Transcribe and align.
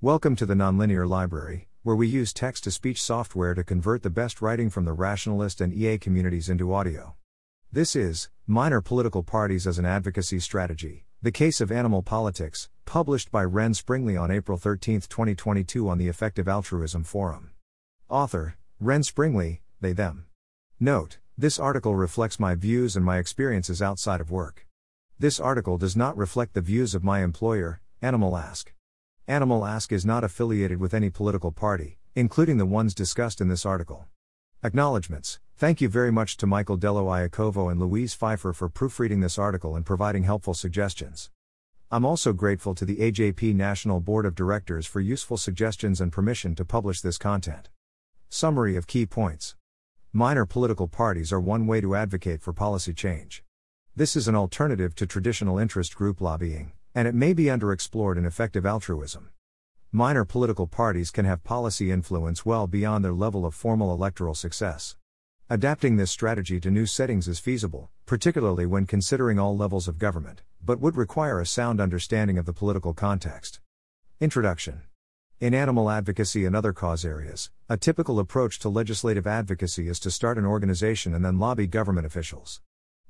Welcome 0.00 0.36
to 0.36 0.46
the 0.46 0.54
Nonlinear 0.54 1.08
Library, 1.08 1.66
where 1.82 1.96
we 1.96 2.06
use 2.06 2.32
text 2.32 2.62
to 2.62 2.70
speech 2.70 3.02
software 3.02 3.52
to 3.54 3.64
convert 3.64 4.04
the 4.04 4.10
best 4.10 4.40
writing 4.40 4.70
from 4.70 4.84
the 4.84 4.92
rationalist 4.92 5.60
and 5.60 5.74
EA 5.74 5.98
communities 5.98 6.48
into 6.48 6.72
audio. 6.72 7.16
This 7.72 7.96
is 7.96 8.30
Minor 8.46 8.80
Political 8.80 9.24
Parties 9.24 9.66
as 9.66 9.76
an 9.76 9.84
Advocacy 9.84 10.38
Strategy 10.38 11.04
The 11.20 11.32
Case 11.32 11.60
of 11.60 11.72
Animal 11.72 12.02
Politics, 12.02 12.68
published 12.84 13.32
by 13.32 13.42
Ren 13.42 13.72
Springlea 13.72 14.22
on 14.22 14.30
April 14.30 14.56
13, 14.56 15.00
2022, 15.00 15.88
on 15.88 15.98
the 15.98 16.06
Effective 16.06 16.46
Altruism 16.46 17.02
Forum. 17.02 17.50
Author 18.08 18.56
Ren 18.78 19.02
Springlea, 19.02 19.58
they 19.80 19.92
them. 19.92 20.26
Note 20.78 21.18
this 21.36 21.58
article 21.58 21.96
reflects 21.96 22.38
my 22.38 22.54
views 22.54 22.94
and 22.94 23.04
my 23.04 23.18
experiences 23.18 23.82
outside 23.82 24.20
of 24.20 24.30
work. 24.30 24.64
This 25.18 25.40
article 25.40 25.76
does 25.76 25.96
not 25.96 26.16
reflect 26.16 26.54
the 26.54 26.60
views 26.60 26.94
of 26.94 27.02
my 27.02 27.24
employer, 27.24 27.80
Animal 28.00 28.36
Ask. 28.36 28.72
Animal 29.28 29.66
Ask 29.66 29.92
is 29.92 30.06
not 30.06 30.24
affiliated 30.24 30.80
with 30.80 30.94
any 30.94 31.10
political 31.10 31.52
party, 31.52 31.98
including 32.14 32.56
the 32.56 32.64
ones 32.64 32.94
discussed 32.94 33.42
in 33.42 33.48
this 33.48 33.66
article. 33.66 34.06
Acknowledgements 34.62 35.38
Thank 35.54 35.82
you 35.82 35.88
very 35.90 36.10
much 36.10 36.38
to 36.38 36.46
Michael 36.46 36.78
Dello 36.78 37.04
Iacovo 37.04 37.70
and 37.70 37.78
Louise 37.78 38.14
Pfeiffer 38.14 38.54
for 38.54 38.70
proofreading 38.70 39.20
this 39.20 39.38
article 39.38 39.76
and 39.76 39.84
providing 39.84 40.22
helpful 40.22 40.54
suggestions. 40.54 41.30
I'm 41.90 42.06
also 42.06 42.32
grateful 42.32 42.74
to 42.76 42.86
the 42.86 42.96
AJP 42.96 43.54
National 43.54 44.00
Board 44.00 44.24
of 44.24 44.34
Directors 44.34 44.86
for 44.86 45.02
useful 45.02 45.36
suggestions 45.36 46.00
and 46.00 46.10
permission 46.10 46.54
to 46.54 46.64
publish 46.64 47.02
this 47.02 47.18
content. 47.18 47.68
Summary 48.30 48.76
of 48.76 48.86
key 48.86 49.04
points 49.04 49.56
Minor 50.10 50.46
political 50.46 50.88
parties 50.88 51.34
are 51.34 51.40
one 51.40 51.66
way 51.66 51.82
to 51.82 51.94
advocate 51.94 52.40
for 52.40 52.54
policy 52.54 52.94
change. 52.94 53.44
This 53.94 54.16
is 54.16 54.26
an 54.26 54.34
alternative 54.34 54.94
to 54.94 55.06
traditional 55.06 55.58
interest 55.58 55.94
group 55.94 56.22
lobbying 56.22 56.72
and 56.98 57.06
it 57.06 57.14
may 57.14 57.32
be 57.32 57.44
underexplored 57.44 58.18
in 58.18 58.26
effective 58.26 58.66
altruism. 58.66 59.30
Minor 59.92 60.24
political 60.24 60.66
parties 60.66 61.12
can 61.12 61.24
have 61.24 61.44
policy 61.44 61.92
influence 61.92 62.44
well 62.44 62.66
beyond 62.66 63.04
their 63.04 63.12
level 63.12 63.46
of 63.46 63.54
formal 63.54 63.94
electoral 63.94 64.34
success. 64.34 64.96
Adapting 65.48 65.96
this 65.96 66.10
strategy 66.10 66.58
to 66.58 66.72
new 66.72 66.86
settings 66.86 67.28
is 67.28 67.38
feasible, 67.38 67.88
particularly 68.04 68.66
when 68.66 68.84
considering 68.84 69.38
all 69.38 69.56
levels 69.56 69.86
of 69.86 69.96
government, 69.96 70.42
but 70.60 70.80
would 70.80 70.96
require 70.96 71.38
a 71.38 71.46
sound 71.46 71.80
understanding 71.80 72.36
of 72.36 72.46
the 72.46 72.52
political 72.52 72.92
context. 72.92 73.60
Introduction 74.18 74.82
In 75.38 75.54
animal 75.54 75.88
advocacy 75.90 76.46
and 76.46 76.56
other 76.56 76.72
cause 76.72 77.04
areas, 77.04 77.48
a 77.68 77.76
typical 77.76 78.18
approach 78.18 78.58
to 78.58 78.68
legislative 78.68 79.24
advocacy 79.24 79.86
is 79.86 80.00
to 80.00 80.10
start 80.10 80.36
an 80.36 80.44
organization 80.44 81.14
and 81.14 81.24
then 81.24 81.38
lobby 81.38 81.68
government 81.68 82.08
officials. 82.08 82.60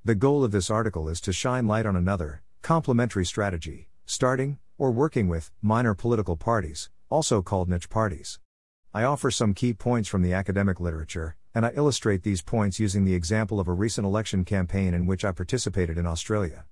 The 0.05 0.15
goal 0.15 0.45
of 0.45 0.51
this 0.51 0.69
article 0.69 1.09
is 1.09 1.23
to 1.23 1.33
shine 1.33 1.67
light 1.67 1.87
on 1.87 1.97
another, 1.97 2.43
complementary 2.63 3.25
strategy, 3.25 3.89
starting, 4.07 4.59
or 4.77 4.91
working 4.91 5.29
with, 5.29 5.51
minor 5.63 5.95
political 5.95 6.37
parties, 6.37 6.91
also 7.11 7.43
called 7.43 7.69
niche 7.69 7.89
parties. 7.89 8.39
I 8.93 9.05
offer 9.05 9.31
some 9.31 9.55
key 9.55 9.75
points 9.75 10.09
from 10.09 10.23
the 10.23 10.33
academic 10.33 10.81
literature, 10.81 11.37
and 11.55 11.67
I 11.67 11.73
illustrate 11.75 12.23
these 12.23 12.43
points 12.43 12.79
using 12.81 13.05
the 13.05 13.15
example 13.15 13.61
of 13.61 13.69
a 13.69 13.73
recent 13.73 14.07
election 14.07 14.45
campaign 14.45 14.95
in 14.95 15.07
which 15.07 15.25
I 15.25 15.33
participated 15.33 15.99
in 15.99 16.07
Australia. 16.07 16.65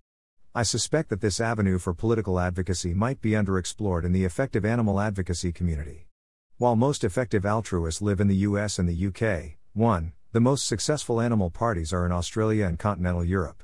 I 0.55 0.62
suspect 0.62 1.11
that 1.11 1.20
this 1.20 1.41
avenue 1.41 1.78
for 1.78 1.93
political 1.93 2.41
advocacy 2.41 2.95
might 2.95 3.21
be 3.21 3.33
underexplored 3.33 4.05
in 4.05 4.12
the 4.12 4.25
effective 4.25 4.65
animal 4.65 5.00
advocacy 5.00 5.53
community. 5.53 6.09
While 6.59 6.77
most 6.77 7.05
effective 7.05 7.45
altruists 7.45 8.00
live 8.00 8.21
in 8.21 8.28
the 8.28 8.37
US 8.37 8.78
and 8.78 8.89
the 8.89 9.06
UK, 9.09 9.59
1. 9.75 10.12
The 10.33 10.41
most 10.41 10.67
successful 10.67 11.21
animal 11.21 11.50
parties 11.50 11.93
are 11.93 12.06
in 12.06 12.12
Australia 12.12 12.67
and 12.67 12.78
continental 12.78 13.25
Europe. 13.25 13.62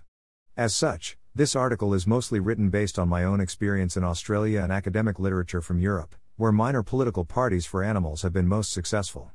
As 0.56 0.74
such, 0.74 1.16
this 1.34 1.56
article 1.56 1.94
is 1.94 2.06
mostly 2.06 2.40
written 2.40 2.68
based 2.68 2.98
on 2.98 3.08
my 3.08 3.24
own 3.24 3.40
experience 3.40 3.96
in 3.96 4.04
Australia 4.04 4.60
and 4.60 4.70
academic 4.70 5.18
literature 5.18 5.62
from 5.62 5.78
Europe, 5.78 6.14
where 6.36 6.52
minor 6.52 6.82
political 6.82 7.24
parties 7.24 7.64
for 7.64 7.82
animals 7.82 8.20
have 8.20 8.34
been 8.34 8.46
most 8.46 8.70
successful. 8.70 9.30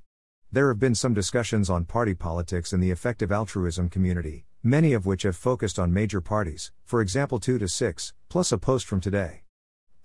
There 0.52 0.68
have 0.68 0.78
been 0.78 0.94
some 0.94 1.16
discussions 1.16 1.72
on 1.72 1.86
party 1.86 2.14
politics 2.14 2.72
in 2.72 2.82
the 2.82 2.92
effective 2.92 3.32
altruism 3.32 3.90
community, 3.90 4.46
many 4.62 4.94
of 4.94 5.08
which 5.08 5.24
have 5.24 5.36
focused 5.36 5.80
on 5.80 5.92
major 5.92 6.22
parties, 6.22 6.72
for 6.86 7.02
example 7.02 7.40
2 7.40 7.58
to 7.58 7.68
6, 7.68 8.14
plus 8.30 8.52
a 8.52 8.60
post 8.60 8.86
from 8.86 9.02
today. 9.02 9.42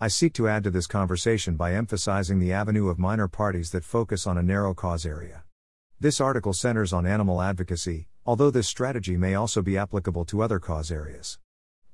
I 0.00 0.08
seek 0.08 0.32
to 0.34 0.48
add 0.48 0.64
to 0.64 0.70
this 0.70 0.86
conversation 0.86 1.56
by 1.56 1.74
emphasizing 1.74 2.38
the 2.38 2.54
avenue 2.54 2.88
of 2.88 2.98
minor 2.98 3.28
parties 3.28 3.70
that 3.72 3.84
focus 3.84 4.26
on 4.26 4.38
a 4.38 4.42
narrow 4.42 4.72
cause 4.72 5.04
area. 5.04 5.44
This 6.00 6.22
article 6.22 6.54
centers 6.54 6.94
on 6.94 7.06
animal 7.06 7.42
advocacy, 7.42 8.08
although 8.24 8.50
this 8.50 8.66
strategy 8.66 9.18
may 9.18 9.34
also 9.34 9.60
be 9.60 9.76
applicable 9.76 10.24
to 10.24 10.40
other 10.40 10.58
cause 10.58 10.90
areas. 10.90 11.38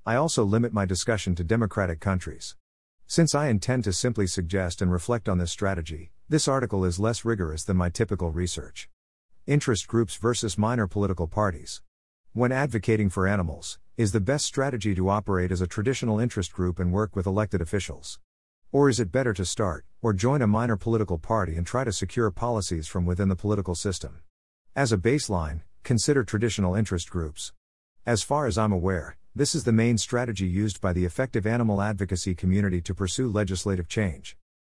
I 0.08 0.16
also 0.16 0.42
limit 0.42 0.72
my 0.72 0.86
discussion 0.86 1.34
to 1.34 1.44
democratic 1.44 2.00
countries. 2.00 2.56
Since 3.06 3.34
I 3.34 3.48
intend 3.48 3.84
to 3.84 3.92
simply 3.92 4.26
suggest 4.26 4.80
and 4.80 4.91
reflect 4.91 5.28
on 5.28 5.36
this 5.36 5.50
strategy, 5.50 6.12
this 6.30 6.48
article 6.48 6.86
is 6.86 6.98
less 6.98 7.26
rigorous 7.26 7.62
than 7.62 7.76
my 7.76 7.91
typical 7.91 8.30
research. 8.30 8.88
Interest 9.46 9.86
groups 9.86 10.16
versus 10.16 10.56
minor 10.56 10.86
political 10.86 11.26
parties. 11.26 11.82
When 12.32 12.52
advocating 12.52 13.10
for 13.10 13.26
animals, 13.26 13.78
is 13.98 14.12
the 14.12 14.19
best 14.19 14.46
strategy 14.46 14.94
to 14.94 15.10
operate 15.10 15.52
as 15.52 15.60
a 15.60 15.66
traditional 15.66 16.19
interest 16.19 16.54
group 16.54 16.78
and 16.78 16.90
work 16.90 17.14
with 17.14 17.26
elected 17.26 17.60
officials? 17.60 18.19
Or 18.72 18.88
is 18.88 18.98
it 18.98 19.12
better 19.12 19.34
to 19.34 19.44
start, 19.44 19.84
or 20.00 20.14
join 20.14 20.40
a 20.40 20.46
minor 20.46 20.78
political 20.78 21.19
party 21.19 21.54
and 21.54 21.66
try 21.66 21.84
to 21.84 21.92
secure 21.92 22.30
policies 22.30 22.88
from 22.88 23.04
within 23.04 23.28
the 23.28 23.36
political 23.36 23.75
system? 23.75 24.22
As 24.75 24.90
a 24.90 24.96
baseline, 24.96 25.64
consider 25.82 26.25
traditional 26.25 26.75
interest 26.75 27.10
groups. 27.10 27.52
As 28.06 28.22
far 28.22 28.46
as 28.46 28.56
I'm 28.56 28.72
aware, 28.72 29.17
this 29.38 29.54
is 29.54 29.62
the 29.62 29.71
main 29.71 29.97
strategy 29.97 30.49
used 30.49 30.81
by 30.81 30.93
the 30.93 31.04
effective 31.04 31.47
animal 31.47 31.81
advocacy 31.81 32.34
community 32.34 32.81
to 32.81 32.93
pursue 32.93 33.28
legislative 33.28 33.87
change. 33.87 34.37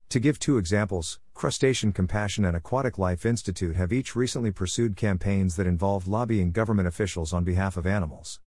To 0.09 0.19
give 0.19 0.41
two 0.41 0.59
examples, 0.59 1.21
Crustacean 1.33 1.93
Compassion 1.93 2.45
and 2.45 2.57
Aquatic 2.57 2.99
Life 2.99 3.25
Institute 3.25 3.77
have 3.77 3.93
each 3.93 4.17
recently 4.17 4.51
pursued 4.51 4.97
campaigns 4.97 5.55
that 5.55 5.69
involve 5.69 6.09
lobbying 6.09 6.51
government 6.51 6.89
officials 6.89 7.33
on 7.33 7.45
behalf 7.45 7.77
of 7.77 7.87
animals. 7.87 8.41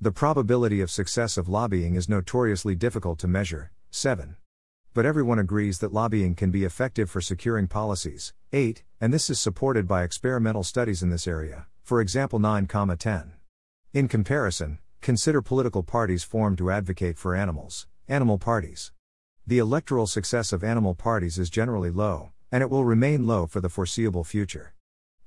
The 0.00 0.12
probability 0.12 0.80
of 0.80 0.88
success 0.88 1.36
of 1.36 1.48
lobbying 1.48 1.96
is 1.96 2.08
notoriously 2.08 2.76
difficult 2.76 3.18
to 3.18 3.26
measure. 3.26 3.72
7. 3.90 4.36
But 4.94 5.04
everyone 5.04 5.40
agrees 5.40 5.80
that 5.80 5.92
lobbying 5.92 6.36
can 6.36 6.52
be 6.52 6.62
effective 6.62 7.10
for 7.10 7.20
securing 7.20 7.66
policies. 7.66 8.32
8. 8.52 8.84
And 9.00 9.12
this 9.12 9.28
is 9.28 9.40
supported 9.40 9.88
by 9.88 10.04
experimental 10.04 10.62
studies 10.62 11.02
in 11.02 11.10
this 11.10 11.26
area, 11.26 11.66
for 11.82 12.00
example 12.00 12.38
9,10. 12.38 13.32
In 13.92 14.06
comparison, 14.06 14.78
Consider 15.06 15.40
political 15.40 15.84
parties 15.84 16.24
formed 16.24 16.58
to 16.58 16.68
advocate 16.68 17.16
for 17.16 17.36
animals, 17.36 17.86
animal 18.08 18.38
parties. 18.38 18.90
The 19.46 19.58
electoral 19.58 20.08
success 20.08 20.52
of 20.52 20.64
animal 20.64 20.96
parties 20.96 21.38
is 21.38 21.48
generally 21.48 21.90
low, 21.90 22.32
and 22.50 22.60
it 22.60 22.70
will 22.70 22.84
remain 22.84 23.24
low 23.24 23.46
for 23.46 23.60
the 23.60 23.68
foreseeable 23.68 24.24
future. 24.24 24.74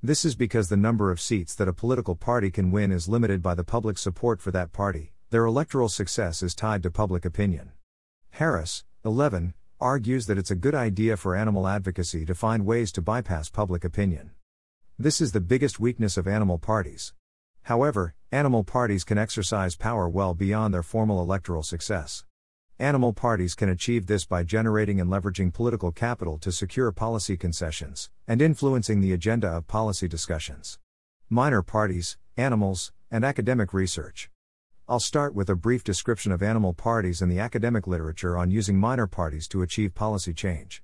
This 0.02 0.22
is 0.22 0.34
because 0.34 0.68
the 0.68 0.76
number 0.76 1.10
of 1.10 1.18
seats 1.18 1.54
that 1.54 1.66
a 1.66 1.72
political 1.72 2.14
party 2.14 2.50
can 2.50 2.70
win 2.70 2.92
is 2.92 3.08
limited 3.08 3.40
by 3.40 3.54
the 3.54 3.64
public 3.64 3.96
support 3.96 4.42
for 4.42 4.50
that 4.50 4.70
party, 4.70 5.14
their 5.30 5.46
electoral 5.46 5.88
success 5.88 6.42
is 6.42 6.54
tied 6.54 6.82
to 6.82 6.90
public 6.90 7.24
opinion. 7.24 7.72
Harris, 8.32 8.84
11, 9.02 9.54
argues 9.80 10.26
that 10.26 10.36
it's 10.36 10.50
a 10.50 10.54
good 10.54 10.74
idea 10.74 11.16
for 11.16 11.34
animal 11.34 11.66
advocacy 11.66 12.26
to 12.26 12.34
find 12.34 12.66
ways 12.66 12.92
to 12.92 13.00
bypass 13.00 13.48
public 13.48 13.82
opinion. 13.84 14.32
This 14.98 15.22
is 15.22 15.32
the 15.32 15.40
biggest 15.40 15.80
weakness 15.80 16.18
of 16.18 16.28
animal 16.28 16.58
parties. 16.58 17.14
However, 17.70 18.16
animal 18.32 18.64
parties 18.64 19.04
can 19.04 19.16
exercise 19.16 19.76
power 19.76 20.08
well 20.08 20.34
beyond 20.34 20.74
their 20.74 20.82
formal 20.82 21.22
electoral 21.22 21.62
success. 21.62 22.24
Animal 22.80 23.12
parties 23.12 23.54
can 23.54 23.68
achieve 23.68 24.08
this 24.08 24.24
by 24.24 24.42
generating 24.42 25.00
and 25.00 25.08
leveraging 25.08 25.54
political 25.54 25.92
capital 25.92 26.36
to 26.38 26.50
secure 26.50 26.90
policy 26.90 27.36
concessions, 27.36 28.10
and 28.26 28.42
influencing 28.42 29.00
the 29.00 29.12
agenda 29.12 29.46
of 29.46 29.68
policy 29.68 30.08
discussions. 30.08 30.80
Minor 31.28 31.62
parties, 31.62 32.18
animals, 32.36 32.90
and 33.08 33.24
academic 33.24 33.72
research. 33.72 34.30
I'll 34.88 34.98
start 34.98 35.32
with 35.32 35.48
a 35.48 35.54
brief 35.54 35.84
description 35.84 36.32
of 36.32 36.42
animal 36.42 36.74
parties 36.74 37.22
and 37.22 37.30
the 37.30 37.38
academic 37.38 37.86
literature 37.86 38.36
on 38.36 38.50
using 38.50 38.80
minor 38.80 39.06
parties 39.06 39.46
to 39.46 39.62
achieve 39.62 39.94
policy 39.94 40.34
change. 40.34 40.82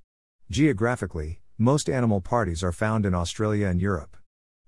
Geographically, 0.52 1.40
most 1.58 1.90
animal 1.90 2.20
parties 2.20 2.62
are 2.62 2.70
found 2.70 3.05
in 3.05 3.12
Australia 3.12 3.66
and 3.66 3.82
Europe. 3.82 4.16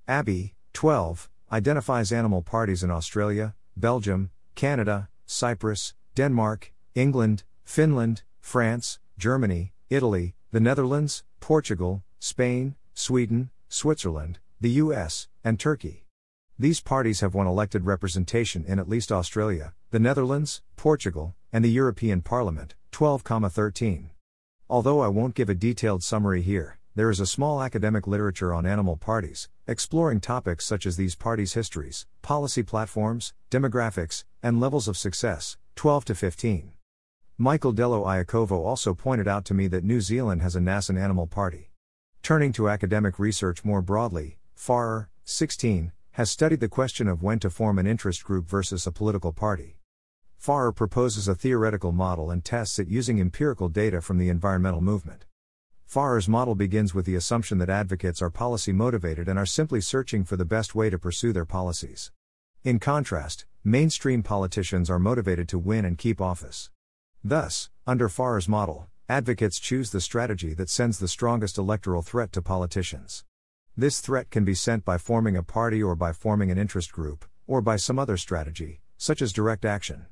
Abbey, 0.08 0.56
12, 0.72 1.30
identifies 1.50 2.12
animal 2.12 2.42
parties 2.42 2.82
in 2.82 2.90
Australia, 2.90 3.54
Belgium, 3.76 4.30
Canada, 4.54 5.08
Cyprus, 5.26 5.94
Denmark, 6.14 6.72
England, 6.94 7.44
Finland, 7.64 8.22
France, 8.40 8.98
Germany, 9.18 9.72
Italy, 9.90 10.34
the 10.50 10.60
Netherlands, 10.60 11.24
Portugal, 11.40 12.02
Spain, 12.18 12.74
Sweden, 12.94 13.50
Switzerland, 13.68 14.38
the 14.60 14.70
US, 14.70 15.28
and 15.44 15.60
Turkey. 15.60 16.04
These 16.58 16.80
parties 16.80 17.20
have 17.20 17.34
won 17.34 17.46
elected 17.46 17.86
representation 17.86 18.64
in 18.66 18.78
at 18.78 18.88
least 18.88 19.12
Australia, 19.12 19.74
the 19.90 20.00
Netherlands, 20.00 20.62
Portugal, 20.76 21.34
and 21.52 21.64
the 21.64 21.70
European 21.70 22.20
Parliament, 22.20 22.74
12,13. 22.92 24.10
Although 24.68 25.00
I 25.00 25.08
won't 25.08 25.34
give 25.34 25.48
a 25.48 25.54
detailed 25.54 26.02
summary 26.02 26.42
here, 26.42 26.78
there 26.94 27.10
is 27.10 27.20
a 27.20 27.26
small 27.26 27.62
academic 27.62 28.06
literature 28.06 28.52
on 28.52 28.66
animal 28.66 28.96
parties, 28.96 29.48
exploring 29.68 30.18
topics 30.18 30.64
such 30.64 30.86
as 30.86 30.96
these 30.96 31.14
parties' 31.14 31.52
histories, 31.52 32.06
policy 32.22 32.62
platforms, 32.62 33.34
demographics, 33.50 34.24
and 34.42 34.58
levels 34.58 34.88
of 34.88 34.96
success, 34.96 35.58
12 35.76 36.06
to 36.06 36.14
15. 36.14 36.72
Michael 37.36 37.72
Dello 37.72 38.04
Iacovo 38.04 38.64
also 38.64 38.94
pointed 38.94 39.28
out 39.28 39.44
to 39.44 39.52
me 39.52 39.66
that 39.66 39.84
New 39.84 40.00
Zealand 40.00 40.40
has 40.40 40.56
a 40.56 40.60
Nasson 40.60 40.98
Animal 40.98 41.26
Party. 41.26 41.70
Turning 42.22 42.50
to 42.54 42.70
academic 42.70 43.18
research 43.18 43.62
more 43.62 43.82
broadly, 43.82 44.38
Farrer, 44.54 45.10
16, 45.24 45.92
has 46.12 46.30
studied 46.30 46.60
the 46.60 46.68
question 46.68 47.06
of 47.06 47.22
when 47.22 47.38
to 47.38 47.50
form 47.50 47.78
an 47.78 47.86
interest 47.86 48.24
group 48.24 48.48
versus 48.48 48.86
a 48.86 48.90
political 48.90 49.34
party. 49.34 49.78
Farrer 50.38 50.72
proposes 50.72 51.28
a 51.28 51.34
theoretical 51.34 51.92
model 51.92 52.30
and 52.30 52.42
tests 52.42 52.78
it 52.78 52.88
using 52.88 53.20
empirical 53.20 53.68
data 53.68 54.00
from 54.00 54.16
the 54.16 54.30
environmental 54.30 54.80
movement. 54.80 55.26
Farrer's 55.88 56.28
model 56.28 56.54
begins 56.54 56.92
with 56.92 57.06
the 57.06 57.14
assumption 57.14 57.56
that 57.56 57.70
advocates 57.70 58.20
are 58.20 58.28
policy 58.28 58.72
motivated 58.74 59.26
and 59.26 59.38
are 59.38 59.46
simply 59.46 59.80
searching 59.80 60.22
for 60.22 60.36
the 60.36 60.44
best 60.44 60.74
way 60.74 60.90
to 60.90 60.98
pursue 60.98 61.32
their 61.32 61.46
policies. 61.46 62.12
In 62.62 62.78
contrast, 62.78 63.46
mainstream 63.64 64.22
politicians 64.22 64.90
are 64.90 64.98
motivated 64.98 65.48
to 65.48 65.58
win 65.58 65.86
and 65.86 65.96
keep 65.96 66.20
office. 66.20 66.68
Thus, 67.24 67.70
under 67.86 68.10
Farrer's 68.10 68.50
model, 68.50 68.88
advocates 69.08 69.58
choose 69.58 69.90
the 69.90 70.02
strategy 70.02 70.52
that 70.52 70.68
sends 70.68 70.98
the 70.98 71.08
strongest 71.08 71.56
electoral 71.56 72.02
threat 72.02 72.32
to 72.32 72.42
politicians. 72.42 73.24
This 73.74 74.00
threat 74.00 74.28
can 74.28 74.44
be 74.44 74.54
sent 74.54 74.84
by 74.84 74.98
forming 74.98 75.38
a 75.38 75.42
party 75.42 75.82
or 75.82 75.96
by 75.96 76.12
forming 76.12 76.50
an 76.50 76.58
interest 76.58 76.92
group, 76.92 77.24
or 77.46 77.62
by 77.62 77.76
some 77.76 77.98
other 77.98 78.18
strategy, 78.18 78.82
such 78.98 79.22
as 79.22 79.32
direct 79.32 79.64
action. 79.64 80.04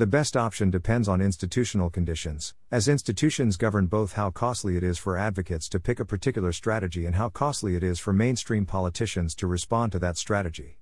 The 0.00 0.06
best 0.06 0.34
option 0.34 0.70
depends 0.70 1.08
on 1.08 1.20
institutional 1.20 1.90
conditions, 1.90 2.54
as 2.70 2.88
institutions 2.88 3.58
govern 3.58 3.84
both 3.84 4.14
how 4.14 4.30
costly 4.30 4.78
it 4.78 4.82
is 4.82 4.96
for 4.96 5.18
advocates 5.18 5.68
to 5.68 5.78
pick 5.78 6.00
a 6.00 6.06
particular 6.06 6.52
strategy 6.52 7.04
and 7.04 7.16
how 7.16 7.28
costly 7.28 7.76
it 7.76 7.82
is 7.82 7.98
for 7.98 8.14
mainstream 8.14 8.64
politicians 8.64 9.34
to 9.34 9.46
respond 9.46 9.92
to 9.92 9.98
that 9.98 10.16
strategy. 10.16 10.78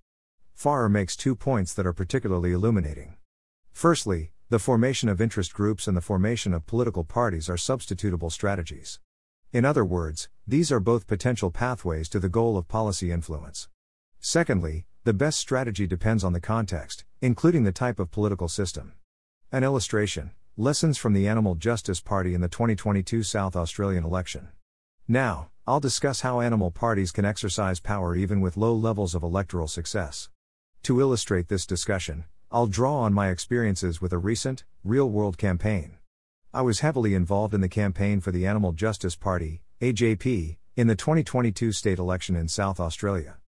Farrer 0.55 0.89
makes 0.89 1.17
two 1.17 1.35
points 1.35 1.75
that 1.75 1.85
are 1.85 1.93
particularly 1.93 2.53
illuminating. 2.53 3.17
Firstly, 3.73 4.31
the 4.51 4.61
formation 4.61 5.09
of 5.09 5.21
interest 5.21 5.53
groups 5.53 5.89
and 5.89 5.97
the 5.97 6.01
formation 6.01 6.55
of 6.55 6.67
political 6.67 7.03
parties 7.03 7.51
are 7.51 7.57
substitutable 7.57 8.31
strategies. 8.31 9.01
In 9.53 9.65
other 9.65 9.85
words, 9.85 10.29
these 10.47 10.71
are 10.71 10.79
both 10.79 11.09
potential 11.09 11.51
pathways 11.51 12.09
to 12.11 12.21
the 12.21 12.29
goal 12.29 12.57
of 12.57 12.69
policy 12.69 13.11
influence. 13.11 13.69
Secondly, 14.21 14.87
the 15.03 15.13
best 15.13 15.41
strategy 15.41 15.89
depends 15.89 16.23
on 16.23 16.35
the 16.35 16.41
context, 16.41 17.05
including 17.21 17.65
the 17.65 17.73
type 17.73 17.99
of 17.99 18.13
political 18.13 18.47
system. 18.47 18.93
An 19.51 19.65
illustration 19.65 20.33
Lessons 20.59 20.99
from 20.99 21.15
the 21.15 21.27
Animal 21.27 21.55
Justice 21.55 22.03
Party 22.03 22.35
in 22.35 22.43
the 22.43 22.51
2022 22.51 23.23
South 23.23 23.57
Australian 23.57 24.05
election. 24.05 24.49
Now, 25.09 25.49
I'll 25.67 25.81
discuss 25.81 26.21
how 26.21 26.43
animal 26.43 26.71
parties 26.71 27.13
can 27.13 27.25
exercise 27.25 27.81
power 27.81 28.15
even 28.15 28.43
with 28.43 28.59
low 28.59 28.75
levels 28.75 29.15
of 29.15 29.23
electoral 29.23 29.67
success. 29.67 30.29
To 30.83 31.01
illustrate 31.01 31.49
this 31.49 31.65
discussion, 31.65 32.25
I'll 32.53 32.67
draw 32.67 32.99
on 32.99 33.15
my 33.15 33.31
experiences 33.31 34.03
with 34.03 34.13
a 34.13 34.19
recent, 34.19 34.65
real 34.85 35.09
world 35.09 35.39
campaign. 35.39 35.97
I 36.53 36.61
was 36.61 36.81
heavily 36.81 37.15
involved 37.15 37.55
in 37.55 37.63
the 37.63 37.71
campaign 37.71 38.21
for 38.21 38.33
the 38.33 38.47
Animal 38.47 38.73
Justice 38.73 39.17
Party, 39.17 39.63
AJP, 39.81 40.59
in 40.77 40.89
the 40.89 40.95
2022 40.95 41.73
state 41.73 41.99
election 41.99 42.37
in 42.37 42.49
South 42.49 42.79
Australia. 42.79 43.39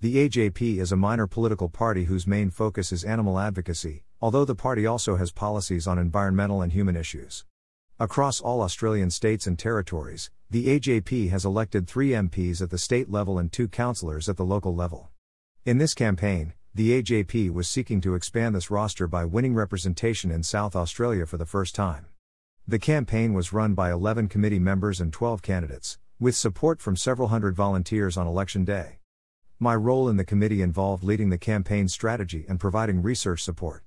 The 0.00 0.28
AJP 0.28 0.78
is 0.78 0.90
a 0.90 0.96
minor 0.96 1.28
political 1.28 1.68
party 1.68 2.06
whose 2.06 2.26
main 2.26 2.50
focus 2.50 2.90
is 2.90 3.04
animal 3.04 3.38
advocacy, 3.38 4.03
although 4.20 4.44
the 4.44 4.54
party 4.54 4.86
also 4.86 5.16
has 5.16 5.32
policies 5.32 5.86
on 5.86 5.98
environmental 5.98 6.62
and 6.62 6.72
human 6.72 6.96
issues. 6.96 7.44
Across 7.98 8.40
all 8.40 8.60
Australian 8.62 9.10
states 9.10 9.46
and 9.46 9.58
territories, 9.58 10.30
the 10.50 10.66
AJP 10.78 11.30
has 11.30 11.44
elected 11.44 11.86
three 11.86 12.10
MPs 12.10 12.60
at 12.60 12.70
the 12.70 12.78
state 12.78 13.10
level 13.10 13.38
and 13.38 13.52
two 13.52 13.68
councillors 13.68 14.28
at 14.28 14.36
the 14.36 14.44
local 14.44 14.74
level. 14.74 15.10
In 15.64 15.78
this 15.78 15.94
campaign, 15.94 16.54
the 16.74 17.00
AJP 17.00 17.52
was 17.52 17.68
seeking 17.68 18.00
to 18.00 18.14
expand 18.14 18.54
this 18.54 18.70
roster 18.70 19.06
by 19.06 19.24
winning 19.24 19.54
representation 19.54 20.30
in 20.32 20.42
South 20.42 20.74
Australia 20.74 21.24
for 21.24 21.36
the 21.36 21.46
first 21.46 21.74
time. 21.74 22.06
The 22.66 22.78
campaign 22.78 23.32
was 23.32 23.52
run 23.52 23.74
by 23.74 23.92
11 23.92 24.28
committee 24.28 24.58
members 24.58 25.00
and 25.00 25.12
12 25.12 25.40
candidates, 25.40 25.98
with 26.18 26.34
support 26.34 26.80
from 26.80 26.96
several 26.96 27.28
hundred 27.28 27.54
volunteers 27.54 28.16
on 28.16 28.26
election 28.26 28.64
day. 28.64 28.98
My 29.60 29.76
role 29.76 30.08
in 30.08 30.16
the 30.16 30.24
committee 30.24 30.62
involved 30.62 31.04
leading 31.04 31.30
the 31.30 31.38
campaign 31.38 31.86
strategy 31.88 32.44
and 32.48 32.58
providing 32.58 33.02
research 33.02 33.42
support. 33.42 33.84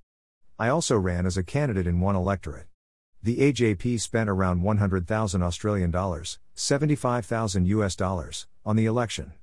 I 0.59 0.69
also 0.69 0.97
ran 0.97 1.27
as 1.27 1.37
a 1.37 1.43
candidate 1.43 1.85
in 1.85 1.99
one 1.99 2.15
electorate. 2.15 2.65
The 3.21 3.37
AJP 3.37 4.01
spent 4.01 4.27
around 4.27 4.63
100,000 4.63 5.43
Australian 5.43 5.91
dollars, 5.91 6.39
75,000 6.55 7.67
US 7.67 7.95
dollars, 7.95 8.47
on 8.65 8.75
the 8.75 8.87
election. 8.87 9.33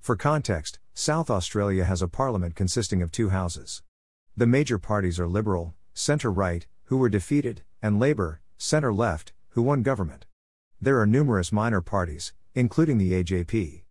For 0.00 0.16
context, 0.16 0.80
South 0.92 1.30
Australia 1.30 1.84
has 1.84 2.02
a 2.02 2.08
parliament 2.08 2.56
consisting 2.56 3.00
of 3.00 3.12
two 3.12 3.28
houses. 3.28 3.84
The 4.36 4.48
major 4.48 4.76
parties 4.76 5.20
are 5.20 5.28
Liberal, 5.28 5.74
centre 5.94 6.32
right, 6.32 6.66
who 6.86 6.96
were 6.96 7.08
defeated, 7.08 7.62
and 7.80 8.00
Labour, 8.00 8.40
centre 8.58 8.92
left, 8.92 9.32
who 9.50 9.62
won 9.62 9.82
government. 9.82 10.26
There 10.80 11.00
are 11.00 11.06
numerous 11.06 11.52
minor 11.52 11.80
parties, 11.80 12.32
including 12.56 12.98
the 12.98 13.12
AJP. 13.12 13.84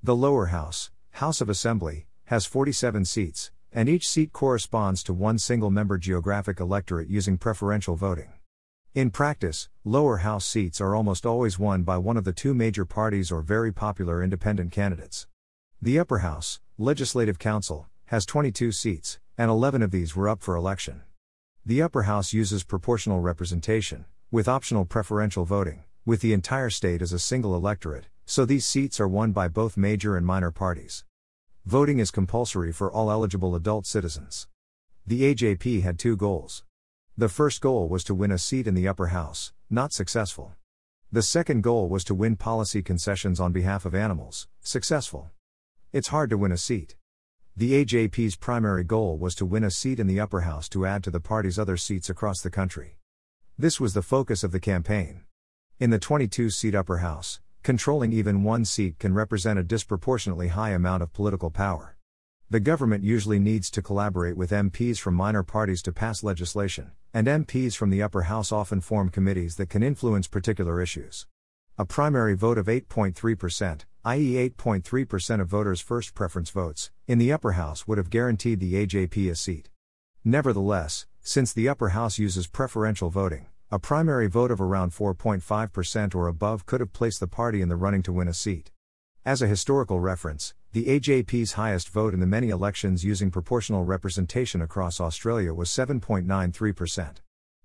The 0.00 0.14
lower 0.14 0.46
house, 0.46 0.92
House 1.10 1.40
of 1.40 1.48
Assembly, 1.48 2.06
has 2.26 2.46
47 2.46 3.04
seats, 3.04 3.50
and 3.72 3.88
each 3.88 4.08
seat 4.08 4.32
corresponds 4.32 5.02
to 5.04 5.12
one 5.12 5.38
single 5.38 5.70
member 5.70 5.98
geographic 5.98 6.60
electorate 6.60 7.08
using 7.08 7.38
preferential 7.38 7.96
voting. 7.96 8.32
In 8.94 9.10
practice, 9.10 9.68
lower 9.84 10.18
house 10.18 10.44
seats 10.44 10.80
are 10.80 10.96
almost 10.96 11.24
always 11.24 11.58
won 11.58 11.84
by 11.84 11.96
one 11.96 12.16
of 12.16 12.24
the 12.24 12.32
two 12.32 12.54
major 12.54 12.84
parties 12.84 13.30
or 13.30 13.40
very 13.40 13.72
popular 13.72 14.22
independent 14.22 14.72
candidates. 14.72 15.28
The 15.80 15.98
Upper 15.98 16.18
House, 16.18 16.58
Legislative 16.76 17.38
Council, 17.38 17.86
has 18.06 18.26
22 18.26 18.72
seats, 18.72 19.20
and 19.38 19.48
11 19.48 19.82
of 19.82 19.92
these 19.92 20.16
were 20.16 20.28
up 20.28 20.42
for 20.42 20.56
election. 20.56 21.02
The 21.64 21.82
Upper 21.82 22.02
House 22.02 22.32
uses 22.32 22.64
proportional 22.64 23.20
representation, 23.20 24.06
with 24.32 24.48
optional 24.48 24.84
preferential 24.84 25.44
voting, 25.44 25.84
with 26.04 26.20
the 26.20 26.32
entire 26.32 26.70
state 26.70 27.02
as 27.02 27.12
a 27.12 27.18
single 27.20 27.54
electorate, 27.54 28.08
so 28.26 28.44
these 28.44 28.66
seats 28.66 28.98
are 28.98 29.06
won 29.06 29.30
by 29.30 29.46
both 29.46 29.76
major 29.76 30.16
and 30.16 30.26
minor 30.26 30.50
parties. 30.50 31.04
Voting 31.66 31.98
is 31.98 32.10
compulsory 32.10 32.72
for 32.72 32.90
all 32.90 33.10
eligible 33.10 33.54
adult 33.54 33.84
citizens. 33.84 34.48
The 35.06 35.34
AJP 35.34 35.82
had 35.82 35.98
two 35.98 36.16
goals. 36.16 36.64
The 37.18 37.28
first 37.28 37.60
goal 37.60 37.86
was 37.86 38.02
to 38.04 38.14
win 38.14 38.32
a 38.32 38.38
seat 38.38 38.66
in 38.66 38.74
the 38.74 38.88
upper 38.88 39.08
house, 39.08 39.52
not 39.68 39.92
successful. 39.92 40.54
The 41.12 41.22
second 41.22 41.62
goal 41.62 41.88
was 41.88 42.02
to 42.04 42.14
win 42.14 42.36
policy 42.36 42.82
concessions 42.82 43.38
on 43.38 43.52
behalf 43.52 43.84
of 43.84 43.94
animals, 43.94 44.48
successful. 44.62 45.30
It's 45.92 46.08
hard 46.08 46.30
to 46.30 46.38
win 46.38 46.50
a 46.50 46.56
seat. 46.56 46.96
The 47.54 47.84
AJP's 47.84 48.36
primary 48.36 48.84
goal 48.84 49.18
was 49.18 49.34
to 49.34 49.44
win 49.44 49.62
a 49.62 49.70
seat 49.70 50.00
in 50.00 50.06
the 50.06 50.18
upper 50.18 50.40
house 50.40 50.66
to 50.70 50.86
add 50.86 51.04
to 51.04 51.10
the 51.10 51.20
party's 51.20 51.58
other 51.58 51.76
seats 51.76 52.08
across 52.08 52.40
the 52.40 52.50
country. 52.50 52.96
This 53.58 53.78
was 53.78 53.92
the 53.92 54.02
focus 54.02 54.42
of 54.42 54.52
the 54.52 54.60
campaign. 54.60 55.24
In 55.78 55.90
the 55.90 55.98
22 55.98 56.48
seat 56.48 56.74
upper 56.74 56.98
house, 56.98 57.40
controlling 57.62 58.12
even 58.12 58.42
one 58.42 58.64
seat 58.64 58.98
can 58.98 59.14
represent 59.14 59.58
a 59.58 59.62
disproportionately 59.62 60.48
high 60.48 60.70
amount 60.70 61.02
of 61.02 61.12
political 61.12 61.50
power. 61.50 61.96
The 62.48 62.60
government 62.60 63.04
usually 63.04 63.38
needs 63.38 63.70
to 63.70 63.82
collaborate 63.82 64.36
with 64.36 64.50
MPs 64.50 64.98
from 64.98 65.14
minor 65.14 65.42
parties 65.42 65.82
to 65.82 65.92
pass 65.92 66.24
legislation, 66.24 66.92
and 67.12 67.26
MPs 67.26 67.76
from 67.76 67.90
the 67.90 68.02
upper 68.02 68.22
house 68.22 68.50
often 68.50 68.80
form 68.80 69.08
committees 69.08 69.56
that 69.56 69.68
can 69.68 69.82
influence 69.82 70.26
particular 70.26 70.80
issues. 70.80 71.26
A 71.78 71.84
primary 71.84 72.34
vote 72.34 72.58
of 72.58 72.66
8.3%, 72.66 73.84
i.e., 74.04 74.50
8.3% 74.50 75.40
of 75.40 75.48
voters' 75.48 75.80
first 75.80 76.14
preference 76.14 76.50
votes, 76.50 76.90
in 77.06 77.18
the 77.18 77.32
upper 77.32 77.52
house 77.52 77.86
would 77.86 77.98
have 77.98 78.10
guaranteed 78.10 78.60
the 78.60 78.74
AJP 78.86 79.30
a 79.30 79.34
seat. 79.34 79.70
Nevertheless, 80.24 81.06
since 81.20 81.52
the 81.52 81.68
upper 81.68 81.90
house 81.90 82.18
uses 82.18 82.46
preferential 82.46 83.10
voting, 83.10 83.46
a 83.72 83.78
primary 83.78 84.26
vote 84.26 84.50
of 84.50 84.60
around 84.60 84.90
4.5% 84.90 86.14
or 86.16 86.26
above 86.26 86.66
could 86.66 86.80
have 86.80 86.92
placed 86.92 87.20
the 87.20 87.28
party 87.28 87.62
in 87.62 87.68
the 87.68 87.76
running 87.76 88.02
to 88.02 88.12
win 88.12 88.26
a 88.26 88.34
seat. 88.34 88.72
As 89.24 89.42
a 89.42 89.46
historical 89.46 90.00
reference, 90.00 90.54
the 90.72 90.86
AJP's 90.86 91.52
highest 91.52 91.88
vote 91.88 92.12
in 92.12 92.18
the 92.18 92.26
many 92.26 92.48
elections 92.48 93.04
using 93.04 93.30
proportional 93.30 93.84
representation 93.84 94.60
across 94.60 95.00
Australia 95.00 95.54
was 95.54 95.68
7.93%. 95.70 97.18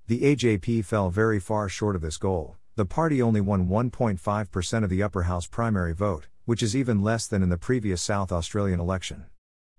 The 0.05 0.21
AJP 0.21 0.85
fell 0.85 1.09
very 1.09 1.39
far 1.39 1.67
short 1.69 1.95
of 1.95 2.03
this 2.03 2.17
goal, 2.17 2.55
the 2.75 2.85
party 2.85 3.19
only 3.19 3.41
won 3.41 3.67
1.5% 3.67 4.83
of 4.83 4.89
the 4.91 5.01
upper 5.01 5.23
house 5.23 5.47
primary 5.47 5.95
vote, 5.95 6.27
which 6.45 6.61
is 6.61 6.75
even 6.75 7.01
less 7.01 7.25
than 7.25 7.41
in 7.41 7.49
the 7.49 7.57
previous 7.57 8.03
South 8.03 8.31
Australian 8.31 8.79
election. 8.79 9.25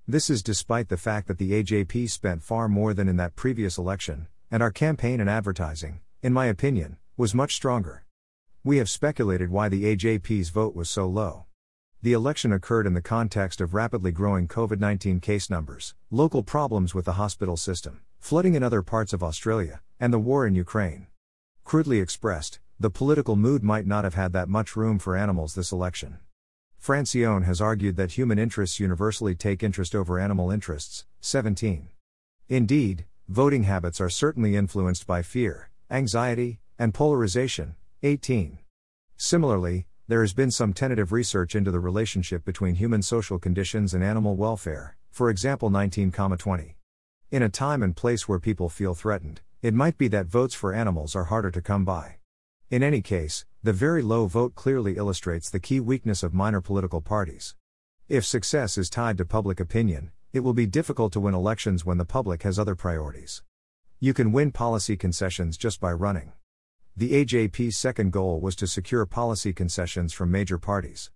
This 0.08 0.28
is 0.28 0.42
despite 0.42 0.88
the 0.88 0.96
fact 0.96 1.28
that 1.28 1.38
the 1.38 1.62
AJP 1.62 2.10
spent 2.10 2.42
far 2.42 2.68
more 2.68 2.94
than 2.94 3.06
in 3.06 3.16
that 3.18 3.36
previous 3.36 3.78
election, 3.78 4.26
and 4.50 4.60
our 4.60 4.72
campaign 4.72 5.20
and 5.20 5.30
advertising, 5.30 6.00
in 6.26 6.32
my 6.32 6.46
opinion, 6.46 6.96
was 7.16 7.36
much 7.36 7.54
stronger. 7.54 8.04
We 8.64 8.78
have 8.78 8.90
speculated 8.90 9.48
why 9.48 9.68
the 9.68 9.84
AJP's 9.84 10.48
vote 10.48 10.74
was 10.74 10.90
so 10.90 11.06
low. 11.06 11.44
The 12.02 12.14
election 12.14 12.52
occurred 12.52 12.84
in 12.84 12.94
the 12.94 13.00
context 13.00 13.60
of 13.60 13.74
rapidly 13.74 14.10
growing 14.10 14.48
COVID 14.48 14.80
19 14.80 15.20
case 15.20 15.48
numbers, 15.48 15.94
local 16.10 16.42
problems 16.42 16.96
with 16.96 17.04
the 17.04 17.12
hospital 17.12 17.56
system, 17.56 18.00
flooding 18.18 18.54
in 18.54 18.64
other 18.64 18.82
parts 18.82 19.12
of 19.12 19.22
Australia, 19.22 19.82
and 20.00 20.12
the 20.12 20.18
war 20.18 20.44
in 20.48 20.56
Ukraine. 20.56 21.06
Crudely 21.62 22.00
expressed, 22.00 22.58
the 22.80 22.90
political 22.90 23.36
mood 23.36 23.62
might 23.62 23.86
not 23.86 24.02
have 24.02 24.14
had 24.14 24.32
that 24.32 24.48
much 24.48 24.74
room 24.74 24.98
for 24.98 25.14
animals 25.16 25.54
this 25.54 25.70
election. 25.70 26.18
Francione 26.82 27.44
has 27.44 27.60
argued 27.60 27.94
that 27.94 28.18
human 28.18 28.36
interests 28.36 28.80
universally 28.80 29.36
take 29.36 29.62
interest 29.62 29.94
over 29.94 30.18
animal 30.18 30.50
interests. 30.50 31.04
17. 31.20 31.86
Indeed, 32.48 33.04
voting 33.28 33.62
habits 33.62 34.00
are 34.00 34.10
certainly 34.10 34.56
influenced 34.56 35.06
by 35.06 35.22
fear, 35.22 35.70
anxiety, 35.90 36.58
and 36.78 36.92
polarization, 36.92 37.76
18. 38.02 38.58
Similarly, 39.16 39.86
there 40.08 40.20
has 40.20 40.32
been 40.32 40.50
some 40.50 40.72
tentative 40.72 41.12
research 41.12 41.54
into 41.54 41.70
the 41.70 41.80
relationship 41.80 42.44
between 42.44 42.74
human 42.74 43.02
social 43.02 43.38
conditions 43.38 43.94
and 43.94 44.02
animal 44.02 44.36
welfare, 44.36 44.96
for 45.10 45.30
example 45.30 45.70
19,20. 45.70 46.74
In 47.30 47.42
a 47.42 47.48
time 47.48 47.82
and 47.82 47.96
place 47.96 48.28
where 48.28 48.38
people 48.38 48.68
feel 48.68 48.94
threatened, 48.94 49.40
it 49.62 49.74
might 49.74 49.96
be 49.96 50.08
that 50.08 50.26
votes 50.26 50.54
for 50.54 50.72
animals 50.72 51.16
are 51.16 51.24
harder 51.24 51.50
to 51.50 51.62
come 51.62 51.84
by. 51.84 52.16
In 52.70 52.82
any 52.82 53.00
case, 53.00 53.44
the 53.62 53.72
very 53.72 54.02
low 54.02 54.26
vote 54.26 54.54
clearly 54.54 54.96
illustrates 54.96 55.50
the 55.50 55.60
key 55.60 55.80
weakness 55.80 56.22
of 56.22 56.34
minor 56.34 56.60
political 56.60 57.00
parties. 57.00 57.54
If 58.08 58.24
success 58.24 58.76
is 58.76 58.90
tied 58.90 59.18
to 59.18 59.24
public 59.24 59.60
opinion, 59.60 60.10
it 60.32 60.40
will 60.40 60.52
be 60.52 60.66
difficult 60.66 61.12
to 61.14 61.20
win 61.20 61.34
elections 61.34 61.84
when 61.84 61.98
the 61.98 62.04
public 62.04 62.42
has 62.42 62.58
other 62.58 62.74
priorities. 62.74 63.42
You 64.06 64.14
can 64.14 64.30
win 64.30 64.52
policy 64.52 64.96
concessions 64.96 65.56
just 65.56 65.80
by 65.80 65.90
running. 65.90 66.30
The 66.96 67.10
AJP's 67.24 67.76
second 67.76 68.12
goal 68.12 68.38
was 68.40 68.54
to 68.54 68.68
secure 68.68 69.04
policy 69.04 69.52
concessions 69.52 70.12
from 70.12 70.30
major 70.30 70.58
parties. 70.58 71.10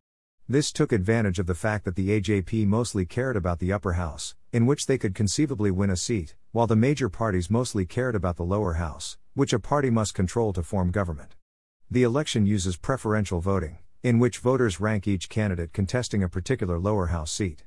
This 0.48 0.72
took 0.72 0.90
advantage 0.90 1.38
of 1.38 1.46
the 1.46 1.54
fact 1.54 1.84
that 1.84 1.94
the 1.94 2.20
AJP 2.20 2.66
mostly 2.66 3.06
cared 3.06 3.36
about 3.36 3.60
the 3.60 3.72
upper 3.72 3.92
house, 3.92 4.34
in 4.52 4.66
which 4.66 4.86
they 4.86 4.98
could 4.98 5.14
conceivably 5.14 5.70
win 5.70 5.88
a 5.88 5.96
seat, 5.96 6.34
while 6.50 6.66
the 6.66 6.74
major 6.74 7.08
parties 7.08 7.48
mostly 7.48 7.86
cared 7.86 8.16
about 8.16 8.36
the 8.36 8.42
lower 8.42 8.72
house, 8.72 9.16
which 9.34 9.52
a 9.52 9.60
party 9.60 9.88
must 9.88 10.12
control 10.12 10.52
to 10.52 10.64
form 10.64 10.90
government. 10.90 11.36
The 11.88 12.02
election 12.02 12.44
uses 12.44 12.76
preferential 12.76 13.38
voting, 13.38 13.78
in 14.02 14.18
which 14.18 14.38
voters 14.38 14.80
rank 14.80 15.06
each 15.06 15.28
candidate 15.28 15.72
contesting 15.72 16.24
a 16.24 16.28
particular 16.28 16.76
lower 16.76 17.06
house 17.06 17.30
seat. 17.30 17.62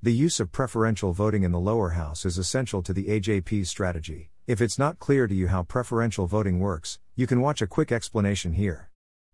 The 0.00 0.14
use 0.14 0.40
of 0.40 0.50
preferential 0.50 1.12
voting 1.12 1.42
in 1.42 1.52
the 1.52 1.60
lower 1.60 1.90
house 1.90 2.24
is 2.24 2.38
essential 2.38 2.82
to 2.84 2.94
the 2.94 3.08
AJP's 3.08 3.68
strategy. 3.68 4.31
If 4.44 4.60
it's 4.60 4.76
not 4.76 4.98
clear 4.98 5.28
to 5.28 5.34
you 5.34 5.46
how 5.46 5.62
preferential 5.62 6.26
voting 6.26 6.58
works, 6.58 6.98
you 7.14 7.28
can 7.28 7.40
watch 7.40 7.62
a 7.62 7.66
quick 7.68 7.92
explanation 7.92 8.54
here. 8.54 8.90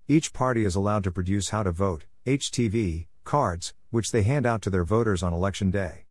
Each 0.07 0.35
party 0.35 0.67
is 0.67 0.75
allowed 0.75 1.03
to 1.05 1.11
produce 1.11 1.49
how 1.49 1.63
to 1.63 1.73
vote, 1.73 2.05
HTV, 2.27 3.07
cards, 3.25 3.73
which 3.89 4.13
they 4.13 4.23
hand 4.23 4.45
out 4.45 4.61
to 4.63 4.71
their 4.71 4.85
voters 4.85 5.23
on 5.23 5.33
election 5.33 5.71
day. 5.71 6.05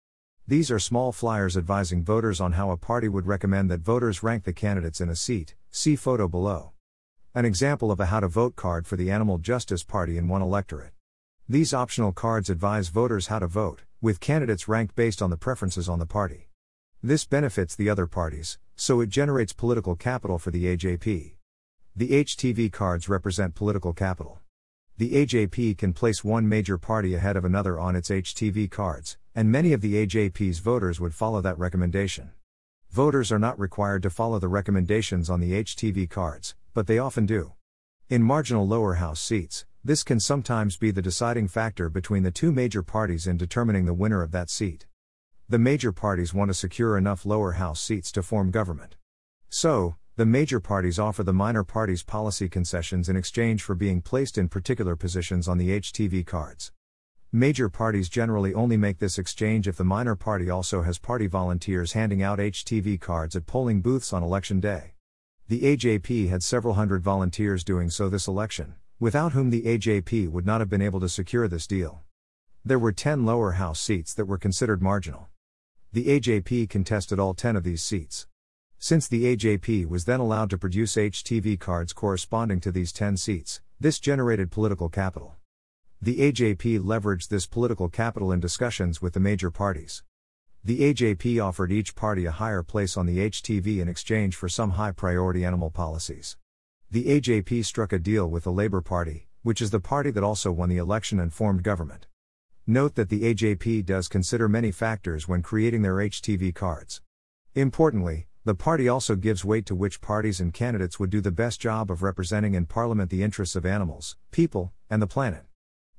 These 0.47 0.71
are 0.71 0.79
small 0.79 1.11
flyers 1.11 1.55
advising 1.55 2.03
voters 2.03 2.41
on 2.41 2.53
how 2.53 2.71
a 2.71 2.77
party 2.77 3.07
would 3.07 3.27
recommend 3.27 3.69
that 3.69 3.81
voters 3.81 4.23
rank 4.23 4.45
the 4.45 4.51
candidates 4.53 4.99
in 4.99 5.09
a 5.09 5.15
seat. 5.15 5.53
See 5.69 5.95
photo 5.95 6.27
below. 6.27 6.71
An 7.35 7.45
example 7.45 7.91
of 7.91 7.99
a 7.99 8.07
how 8.07 8.21
to 8.21 8.27
vote 8.27 8.55
card 8.55 8.87
for 8.87 8.95
the 8.95 9.11
Animal 9.11 9.37
Justice 9.37 9.83
Party 9.83 10.17
in 10.17 10.27
one 10.27 10.41
electorate. 10.41 10.93
These 11.47 11.71
optional 11.71 12.13
cards 12.13 12.49
advise 12.49 12.87
voters 12.87 13.27
how 13.27 13.37
to 13.37 13.47
vote, 13.47 13.83
with 14.01 14.19
candidates 14.19 14.67
ranked 14.67 14.95
based 14.95 15.21
on 15.21 15.29
the 15.29 15.37
preferences 15.37 15.87
on 15.87 15.99
the 15.99 16.07
party. 16.07 16.49
This 17.03 17.25
benefits 17.25 17.75
the 17.75 17.91
other 17.91 18.07
parties, 18.07 18.57
so 18.77 19.01
it 19.01 19.09
generates 19.09 19.51
political 19.51 19.95
capital 19.95 20.37
for 20.37 20.51
the 20.51 20.65
AJP. 20.65 21.33
The 21.95 22.23
HTV 22.23 22.71
cards 22.71 23.09
represent 23.09 23.55
political 23.55 23.91
capital. 23.91 24.39
The 24.97 25.13
AJP 25.13 25.77
can 25.77 25.93
place 25.93 26.23
one 26.23 26.47
major 26.47 26.77
party 26.77 27.15
ahead 27.15 27.35
of 27.35 27.43
another 27.43 27.79
on 27.79 27.95
its 27.95 28.09
HTV 28.09 28.69
cards, 28.69 29.17
and 29.35 29.51
many 29.51 29.73
of 29.73 29.81
the 29.81 30.05
AJP's 30.05 30.59
voters 30.59 30.99
would 30.99 31.15
follow 31.15 31.41
that 31.41 31.57
recommendation. 31.57 32.31
Voters 32.91 33.31
are 33.31 33.39
not 33.39 33.59
required 33.59 34.03
to 34.03 34.09
follow 34.09 34.39
the 34.39 34.47
recommendations 34.47 35.29
on 35.29 35.39
the 35.39 35.63
HTV 35.63 36.09
cards, 36.09 36.55
but 36.73 36.87
they 36.87 36.99
often 36.99 37.25
do. 37.25 37.53
In 38.09 38.23
marginal 38.23 38.67
lower 38.67 38.95
house 38.95 39.19
seats, 39.19 39.65
this 39.83 40.03
can 40.03 40.19
sometimes 40.19 40.77
be 40.77 40.91
the 40.91 41.01
deciding 41.01 41.47
factor 41.47 41.89
between 41.89 42.23
the 42.23 42.31
two 42.31 42.51
major 42.51 42.83
parties 42.83 43.25
in 43.25 43.37
determining 43.37 43.85
the 43.85 43.93
winner 43.93 44.21
of 44.21 44.31
that 44.31 44.49
seat. 44.49 44.85
The 45.49 45.57
major 45.57 45.93
parties 45.93 46.33
want 46.33 46.49
to 46.49 46.53
secure 46.53 46.97
enough 46.97 47.25
lower 47.25 47.53
house 47.53 47.79
seats 47.79 48.11
to 48.11 48.21
form 48.21 48.51
government. 48.51 48.97
So, 49.47 49.95
the 50.17 50.25
major 50.25 50.59
parties 50.59 50.99
offer 50.99 51.23
the 51.23 51.31
minor 51.31 51.63
parties 51.63 52.03
policy 52.03 52.49
concessions 52.49 53.07
in 53.07 53.15
exchange 53.15 53.63
for 53.63 53.73
being 53.73 54.01
placed 54.01 54.37
in 54.37 54.49
particular 54.49 54.97
positions 54.97 55.47
on 55.47 55.57
the 55.57 55.79
HTV 55.79 56.25
cards. 56.25 56.73
Major 57.31 57.69
parties 57.69 58.09
generally 58.09 58.53
only 58.53 58.75
make 58.75 58.99
this 58.99 59.17
exchange 59.17 59.69
if 59.69 59.77
the 59.77 59.85
minor 59.85 60.17
party 60.17 60.49
also 60.49 60.81
has 60.81 60.99
party 60.99 61.27
volunteers 61.27 61.93
handing 61.93 62.21
out 62.21 62.39
HTV 62.39 62.99
cards 62.99 63.33
at 63.33 63.45
polling 63.45 63.79
booths 63.79 64.11
on 64.11 64.23
election 64.23 64.59
day. 64.59 64.95
The 65.47 65.61
AJP 65.61 66.27
had 66.27 66.43
several 66.43 66.73
hundred 66.73 67.03
volunteers 67.03 67.63
doing 67.63 67.89
so 67.89 68.09
this 68.09 68.27
election, 68.27 68.75
without 68.99 69.31
whom 69.31 69.49
the 69.49 69.61
AJP 69.61 70.29
would 70.29 70.45
not 70.45 70.59
have 70.59 70.69
been 70.69 70.81
able 70.81 70.99
to 70.99 71.07
secure 71.07 71.47
this 71.47 71.67
deal. 71.67 72.01
There 72.65 72.77
were 72.77 72.91
10 72.91 73.25
lower 73.25 73.53
house 73.53 73.79
seats 73.79 74.13
that 74.13 74.25
were 74.25 74.37
considered 74.37 74.81
marginal. 74.81 75.29
The 75.97 76.19
AJP 76.19 76.69
contested 76.69 77.19
all 77.19 77.33
10 77.33 77.55
of 77.55 77.63
these 77.63 77.81
seats. 77.81 78.27
Since 78.77 79.07
the 79.07 79.35
AJP 79.35 79.87
was 79.87 80.05
then 80.05 80.19
allowed 80.19 80.51
to 80.51 80.57
produce 80.59 80.93
HTV 80.93 81.59
cards 81.59 81.91
corresponding 81.91 82.59
to 82.59 82.71
these 82.71 82.91
10 82.91 83.17
seats, 83.17 83.61
this 83.79 83.97
generated 83.97 84.51
political 84.51 84.89
capital. 84.89 85.37
The 85.99 86.19
AJP 86.31 86.81
leveraged 86.81 87.29
this 87.29 87.47
political 87.47 87.89
capital 87.89 88.31
in 88.31 88.39
discussions 88.39 89.01
with 89.01 89.13
the 89.13 89.19
major 89.19 89.49
parties. 89.49 90.03
The 90.63 90.81
AJP 90.93 91.43
offered 91.43 91.71
each 91.71 91.95
party 91.95 92.27
a 92.27 92.31
higher 92.31 92.61
place 92.61 92.95
on 92.95 93.07
the 93.07 93.17
HTV 93.31 93.79
in 93.79 93.87
exchange 93.87 94.35
for 94.35 94.47
some 94.47 94.73
high 94.73 94.91
priority 94.91 95.43
animal 95.43 95.71
policies. 95.71 96.37
The 96.91 97.05
AJP 97.05 97.65
struck 97.65 97.91
a 97.91 97.97
deal 97.97 98.29
with 98.29 98.43
the 98.43 98.51
Labour 98.51 98.81
Party, 98.81 99.29
which 99.41 99.63
is 99.63 99.71
the 99.71 99.79
party 99.79 100.11
that 100.11 100.23
also 100.23 100.51
won 100.51 100.69
the 100.69 100.77
election 100.77 101.19
and 101.19 101.33
formed 101.33 101.63
government. 101.63 102.05
Note 102.69 102.95
that 102.95 103.07
the 103.07 103.21
AJP 103.33 103.85
does 103.85 104.09
consider 104.09 104.49
many 104.49 104.73
factors 104.73 105.25
when 105.25 105.41
creating 105.41 105.83
their 105.83 105.95
HTV 105.95 106.53
cards. 106.53 107.01
Importantly, 107.55 108.27
the 108.43 108.55
party 108.55 108.89
also 108.89 109.15
gives 109.15 109.45
weight 109.45 109.65
to 109.67 109.75
which 109.75 110.01
parties 110.01 110.41
and 110.41 110.53
candidates 110.53 110.99
would 110.99 111.09
do 111.09 111.21
the 111.21 111.31
best 111.31 111.61
job 111.61 111.89
of 111.89 112.03
representing 112.03 112.55
in 112.55 112.65
Parliament 112.65 113.09
the 113.09 113.23
interests 113.23 113.55
of 113.55 113.65
animals, 113.65 114.17
people, 114.31 114.73
and 114.89 115.01
the 115.01 115.07
planet. 115.07 115.45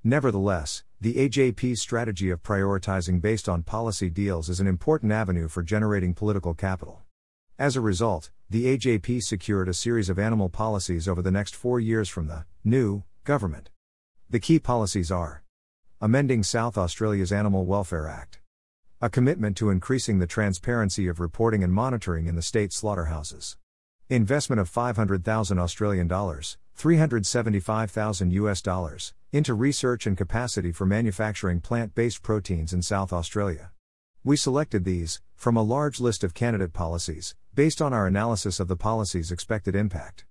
Nevertheless, 0.04 0.84
the 1.00 1.14
AJP's 1.14 1.80
strategy 1.80 2.28
of 2.28 2.42
prioritizing 2.42 3.22
based 3.22 3.48
on 3.48 3.62
policy 3.62 4.10
deals 4.10 4.50
is 4.50 4.60
an 4.60 4.66
important 4.66 5.10
avenue 5.10 5.48
for 5.48 5.62
generating 5.62 6.12
political 6.12 6.52
capital. 6.52 7.00
As 7.58 7.76
a 7.76 7.80
result, 7.80 8.30
the 8.50 8.76
AJP 8.76 9.22
secured 9.22 9.70
a 9.70 9.75
series 9.75 10.10
of 10.10 10.18
animal 10.18 10.50
policies 10.50 11.08
over 11.08 11.22
the 11.22 11.30
next 11.30 11.56
four 11.56 11.80
years 11.80 12.10
from 12.10 12.26
the 12.26 12.44
new 12.62 13.04
government. 13.25 13.70
The 14.28 14.38
key 14.38 14.58
policies 14.58 15.10
are 15.10 15.42
amending 16.00 16.45
South 16.45 16.78
Australia's 16.78 17.33
Animal 17.33 17.67
Welfare 17.67 18.07
Act, 18.07 18.38
a 19.00 19.11
commitment 19.11 19.57
to 19.57 19.69
increasing 19.69 20.21
the 20.21 20.28
transparency 20.28 21.09
of 21.09 21.19
reporting 21.19 21.64
and 21.64 21.73
monitoring 21.73 22.26
in 22.26 22.37
the 22.37 22.43
state 22.43 22.73
slaughterhouses, 22.73 23.57
investment 24.09 24.61
of 24.61 24.69
500,000 24.69 25.59
Australian 25.59 26.07
dollars, 26.07 26.57
375,000 26.76 28.33
US 28.33 28.62
dollars 28.62 29.12
into 29.33 29.55
research 29.55 30.07
and 30.07 30.17
capacity 30.17 30.71
for 30.71 30.87
manufacturing 30.87 31.61
plant 31.61 31.97
based 31.97 32.23
proteins 32.23 32.73
in 32.73 32.81
South 32.81 33.12
Australia. 33.12 33.73
We 34.23 34.37
selected 34.37 34.85
these, 34.85 35.21
from 35.35 35.57
a 35.57 35.62
large 35.62 35.99
list 35.99 36.23
of 36.23 36.33
candidate 36.33 36.73
policies, 36.73 37.35
based 37.57 37.83
on 37.83 37.93
our 37.93 38.07
analysis 38.07 38.61
of 38.61 38.69
the 38.69 38.76
policy's 38.76 39.33
expected 39.33 39.75
impact. 39.75 40.27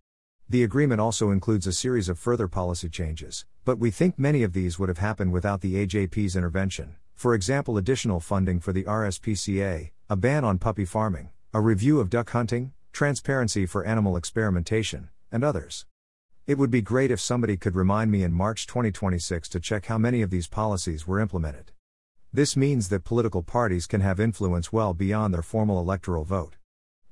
The 0.49 0.63
agreement 0.63 1.01
also 1.01 1.31
includes 1.31 1.67
a 1.67 1.73
series 1.73 2.07
of 2.07 2.17
further 2.17 2.47
policy 2.47 2.87
changes, 2.87 3.45
but 3.65 3.79
we 3.79 3.91
think 3.91 4.17
many 4.17 4.43
of 4.43 4.53
these 4.53 4.79
would 4.79 4.87
have 4.87 4.99
happened 4.99 5.33
without 5.33 5.59
the 5.59 5.85
AJP's 5.85 6.37
intervention, 6.37 6.95
for 7.15 7.33
example, 7.33 7.77
additional 7.77 8.21
funding 8.21 8.61
for 8.61 8.71
the 8.71 8.85
RSPCA, 8.85 9.91
a 10.09 10.15
ban 10.15 10.45
on 10.45 10.57
puppy 10.57 10.85
farming, 10.85 11.31
a 11.53 11.59
review 11.59 11.99
of 11.99 12.09
duck 12.09 12.29
hunting, 12.29 12.71
transparency 12.93 13.65
for 13.65 13.83
animal 13.83 14.15
experimentation, 14.15 15.09
and 15.33 15.43
others. 15.43 15.85
It 16.45 16.57
would 16.57 16.71
be 16.71 16.81
great 16.81 17.11
if 17.11 17.19
somebody 17.19 17.57
could 17.57 17.75
remind 17.75 18.09
me 18.09 18.23
in 18.23 18.31
March 18.31 18.67
2026 18.67 19.49
to 19.49 19.59
check 19.59 19.87
how 19.87 19.97
many 19.97 20.21
of 20.21 20.29
these 20.29 20.47
policies 20.47 21.05
were 21.05 21.19
implemented. 21.19 21.73
This 22.31 22.55
means 22.55 22.87
that 22.87 23.03
political 23.03 23.43
parties 23.43 23.85
can 23.85 23.99
have 23.99 24.17
influence 24.17 24.71
well 24.71 24.93
beyond 24.93 25.33
their 25.33 25.41
formal 25.41 25.77
electoral 25.77 26.23
vote. 26.23 26.55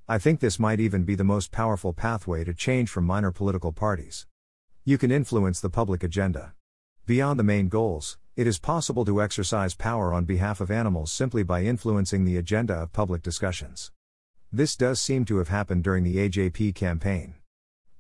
I 0.08 0.20
think 0.20 0.40
this 0.40 0.60
might 0.60 0.80
even 0.80 1.04
be 1.04 1.16
the 1.16 1.24
most 1.24 1.52
powerful 1.52 1.92
pathway 1.92 2.44
to 2.44 2.54
change 2.54 2.92
from 2.92 3.06
minor 3.06 3.32
political 3.32 3.72
parties. 3.72 4.28
You 4.84 5.00
can 5.00 5.12
influence 5.12 5.60
the 5.60 5.72
public 5.72 6.04
agenda. 6.04 6.54
Beyond 7.08 7.40
the 7.40 7.44
main 7.44 7.70
goals, 7.70 8.20
it 8.36 8.46
is 8.46 8.60
possible 8.60 9.04
to 9.06 9.20
exercise 9.20 9.74
power 9.74 10.14
on 10.14 10.26
behalf 10.26 10.62
of 10.62 10.70
animals 10.70 11.12
simply 11.12 11.42
by 11.42 11.64
influencing 11.64 12.24
the 12.24 12.38
agenda 12.38 12.76
of 12.76 12.94
public 12.94 13.24
discussions. 13.24 13.92
This 14.52 14.76
does 14.76 15.02
seem 15.02 15.26
to 15.26 15.40
have 15.40 15.48
happened 15.48 15.84
during 15.84 16.04
the 16.04 16.18
AJP 16.18 16.76
campaign. 16.76 17.34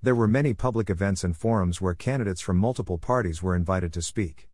There 0.03 0.13
were 0.13 0.27
many 0.27 0.53
public 0.53 0.91
events 0.91 1.23
and 1.23 1.35
forums 1.35 1.81
where 1.81 1.95
candidates 1.95 2.39
from 2.39 2.57
multiple 2.57 2.99
parties 2.99 3.41
were 3.41 3.55
invited 3.55 3.91
to 3.93 4.03
speak. 4.03 4.47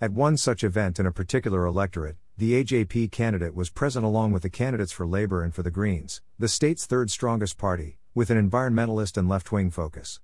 At 0.00 0.12
one 0.12 0.38
such 0.38 0.64
event 0.64 0.98
in 0.98 1.04
a 1.04 1.12
particular 1.12 1.66
electorate, 1.66 2.16
the 2.36 2.64
AJP 2.64 3.12
candidate 3.12 3.54
was 3.54 3.70
present 3.70 4.04
along 4.04 4.32
with 4.32 4.42
the 4.42 4.50
candidates 4.50 4.90
for 4.90 5.06
Labour 5.06 5.44
and 5.44 5.54
for 5.54 5.62
the 5.62 5.70
Greens, 5.70 6.20
the 6.36 6.48
state's 6.48 6.84
third 6.84 7.08
strongest 7.08 7.56
party, 7.56 7.98
with 8.12 8.28
an 8.28 8.50
environmentalist 8.50 9.16
and 9.16 9.28
left 9.28 9.52
wing 9.52 9.70
focus. 9.70 10.18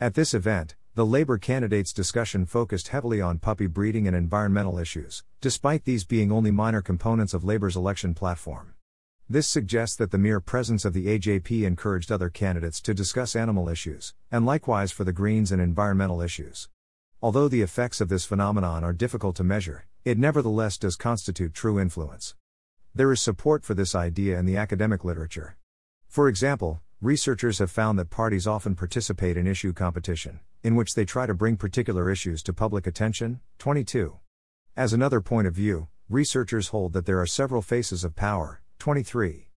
At 0.00 0.14
this 0.14 0.32
event, 0.32 0.76
the 0.94 1.04
Labour 1.04 1.36
candidate's 1.36 1.92
discussion 1.92 2.46
focused 2.46 2.88
heavily 2.88 3.20
on 3.20 3.40
puppy 3.40 3.66
breeding 3.66 4.06
and 4.06 4.16
environmental 4.16 4.78
issues, 4.78 5.22
despite 5.42 5.84
these 5.84 6.06
being 6.06 6.32
only 6.32 6.50
minor 6.50 6.80
components 6.80 7.34
of 7.34 7.44
Labour's 7.44 7.76
election 7.76 8.14
platform. 8.14 8.72
This 9.28 9.46
suggests 9.46 9.96
that 9.96 10.12
the 10.12 10.18
mere 10.18 10.40
presence 10.40 10.86
of 10.86 10.94
the 10.94 11.06
AJP 11.06 11.64
encouraged 11.64 12.10
other 12.10 12.30
candidates 12.30 12.80
to 12.80 12.94
discuss 12.94 13.36
animal 13.36 13.68
issues, 13.68 14.14
and 14.32 14.46
likewise 14.46 14.92
for 14.92 15.04
the 15.04 15.12
Greens 15.12 15.52
and 15.52 15.60
environmental 15.60 16.22
issues. 16.22 16.70
Although 17.20 17.48
the 17.48 17.60
effects 17.60 18.00
of 18.00 18.08
this 18.08 18.24
phenomenon 18.24 18.82
are 18.82 18.94
difficult 18.94 19.36
to 19.36 19.44
measure, 19.44 19.84
it 20.04 20.18
nevertheless 20.18 20.78
does 20.78 20.96
constitute 20.96 21.52
true 21.52 21.78
influence. 21.78 22.34
There 22.94 23.12
is 23.12 23.20
support 23.20 23.64
for 23.64 23.74
this 23.74 23.94
idea 23.94 24.38
in 24.38 24.46
the 24.46 24.56
academic 24.56 25.04
literature. 25.04 25.56
For 26.08 26.26
example, 26.26 26.80
researchers 27.00 27.58
have 27.58 27.70
found 27.70 27.98
that 27.98 28.10
parties 28.10 28.46
often 28.46 28.74
participate 28.74 29.36
in 29.36 29.46
issue 29.46 29.72
competition, 29.72 30.40
in 30.62 30.74
which 30.74 30.94
they 30.94 31.04
try 31.04 31.26
to 31.26 31.34
bring 31.34 31.56
particular 31.56 32.10
issues 32.10 32.42
to 32.44 32.52
public 32.52 32.86
attention. 32.86 33.40
22. 33.58 34.16
As 34.76 34.92
another 34.92 35.20
point 35.20 35.46
of 35.46 35.54
view, 35.54 35.88
researchers 36.08 36.68
hold 36.68 36.94
that 36.94 37.06
there 37.06 37.20
are 37.20 37.26
several 37.26 37.62
faces 37.62 38.02
of 38.02 38.16
power, 38.16 38.62
23. 38.78 39.50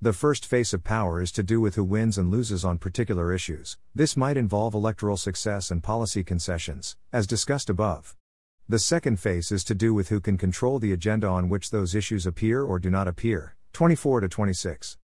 The 0.00 0.12
first 0.12 0.46
face 0.46 0.72
of 0.72 0.84
power 0.84 1.20
is 1.20 1.32
to 1.32 1.42
do 1.42 1.60
with 1.60 1.74
who 1.74 1.82
wins 1.82 2.16
and 2.16 2.30
loses 2.30 2.64
on 2.64 2.78
particular 2.78 3.32
issues. 3.32 3.78
This 3.96 4.16
might 4.16 4.36
involve 4.36 4.74
electoral 4.74 5.16
success 5.16 5.72
and 5.72 5.82
policy 5.82 6.22
concessions, 6.22 6.96
as 7.12 7.26
discussed 7.26 7.68
above. 7.68 8.14
The 8.70 8.78
second 8.78 9.18
face 9.18 9.50
is 9.50 9.64
to 9.64 9.74
do 9.74 9.94
with 9.94 10.10
who 10.10 10.20
can 10.20 10.36
control 10.36 10.78
the 10.78 10.92
agenda 10.92 11.26
on 11.26 11.48
which 11.48 11.70
those 11.70 11.94
issues 11.94 12.26
appear 12.26 12.62
or 12.62 12.78
do 12.78 12.90
not 12.90 13.08
appear. 13.08 13.56
24 13.72 14.20
to 14.20 14.28
26. 14.28 14.98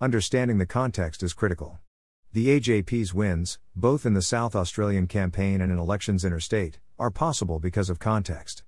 Understanding 0.00 0.58
the 0.58 0.66
context 0.66 1.22
is 1.22 1.32
critical. 1.32 1.78
The 2.32 2.48
AJP's 2.58 3.14
wins, 3.14 3.60
both 3.76 4.04
in 4.04 4.14
the 4.14 4.20
South 4.20 4.56
Australian 4.56 5.06
campaign 5.06 5.60
and 5.60 5.70
in 5.70 5.78
elections 5.78 6.24
interstate, 6.24 6.80
are 6.98 7.12
possible 7.12 7.60
because 7.60 7.88
of 7.88 8.00
context. 8.00 8.64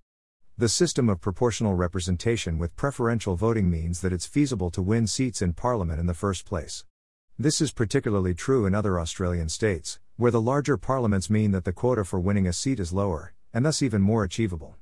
The 0.56 0.68
system 0.68 1.08
of 1.08 1.20
proportional 1.20 1.74
representation 1.74 2.56
with 2.56 2.76
preferential 2.76 3.34
voting 3.34 3.68
means 3.68 4.00
that 4.00 4.12
it's 4.12 4.26
feasible 4.26 4.70
to 4.70 4.80
win 4.80 5.08
seats 5.08 5.42
in 5.42 5.54
Parliament 5.54 5.98
in 5.98 6.06
the 6.06 6.14
first 6.14 6.46
place. 6.46 6.84
This 7.36 7.60
is 7.60 7.72
particularly 7.72 8.32
true 8.32 8.64
in 8.64 8.76
other 8.76 9.00
Australian 9.00 9.48
states, 9.48 9.98
where 10.14 10.30
the 10.30 10.40
larger 10.40 10.76
parliaments 10.76 11.28
mean 11.28 11.50
that 11.50 11.64
the 11.64 11.72
quota 11.72 12.04
for 12.04 12.20
winning 12.20 12.46
a 12.46 12.52
seat 12.52 12.78
is 12.78 12.92
lower, 12.92 13.32
and 13.56 13.64
thus 13.64 13.80
even 13.80 14.02
more 14.02 14.22
achievable. 14.22 14.76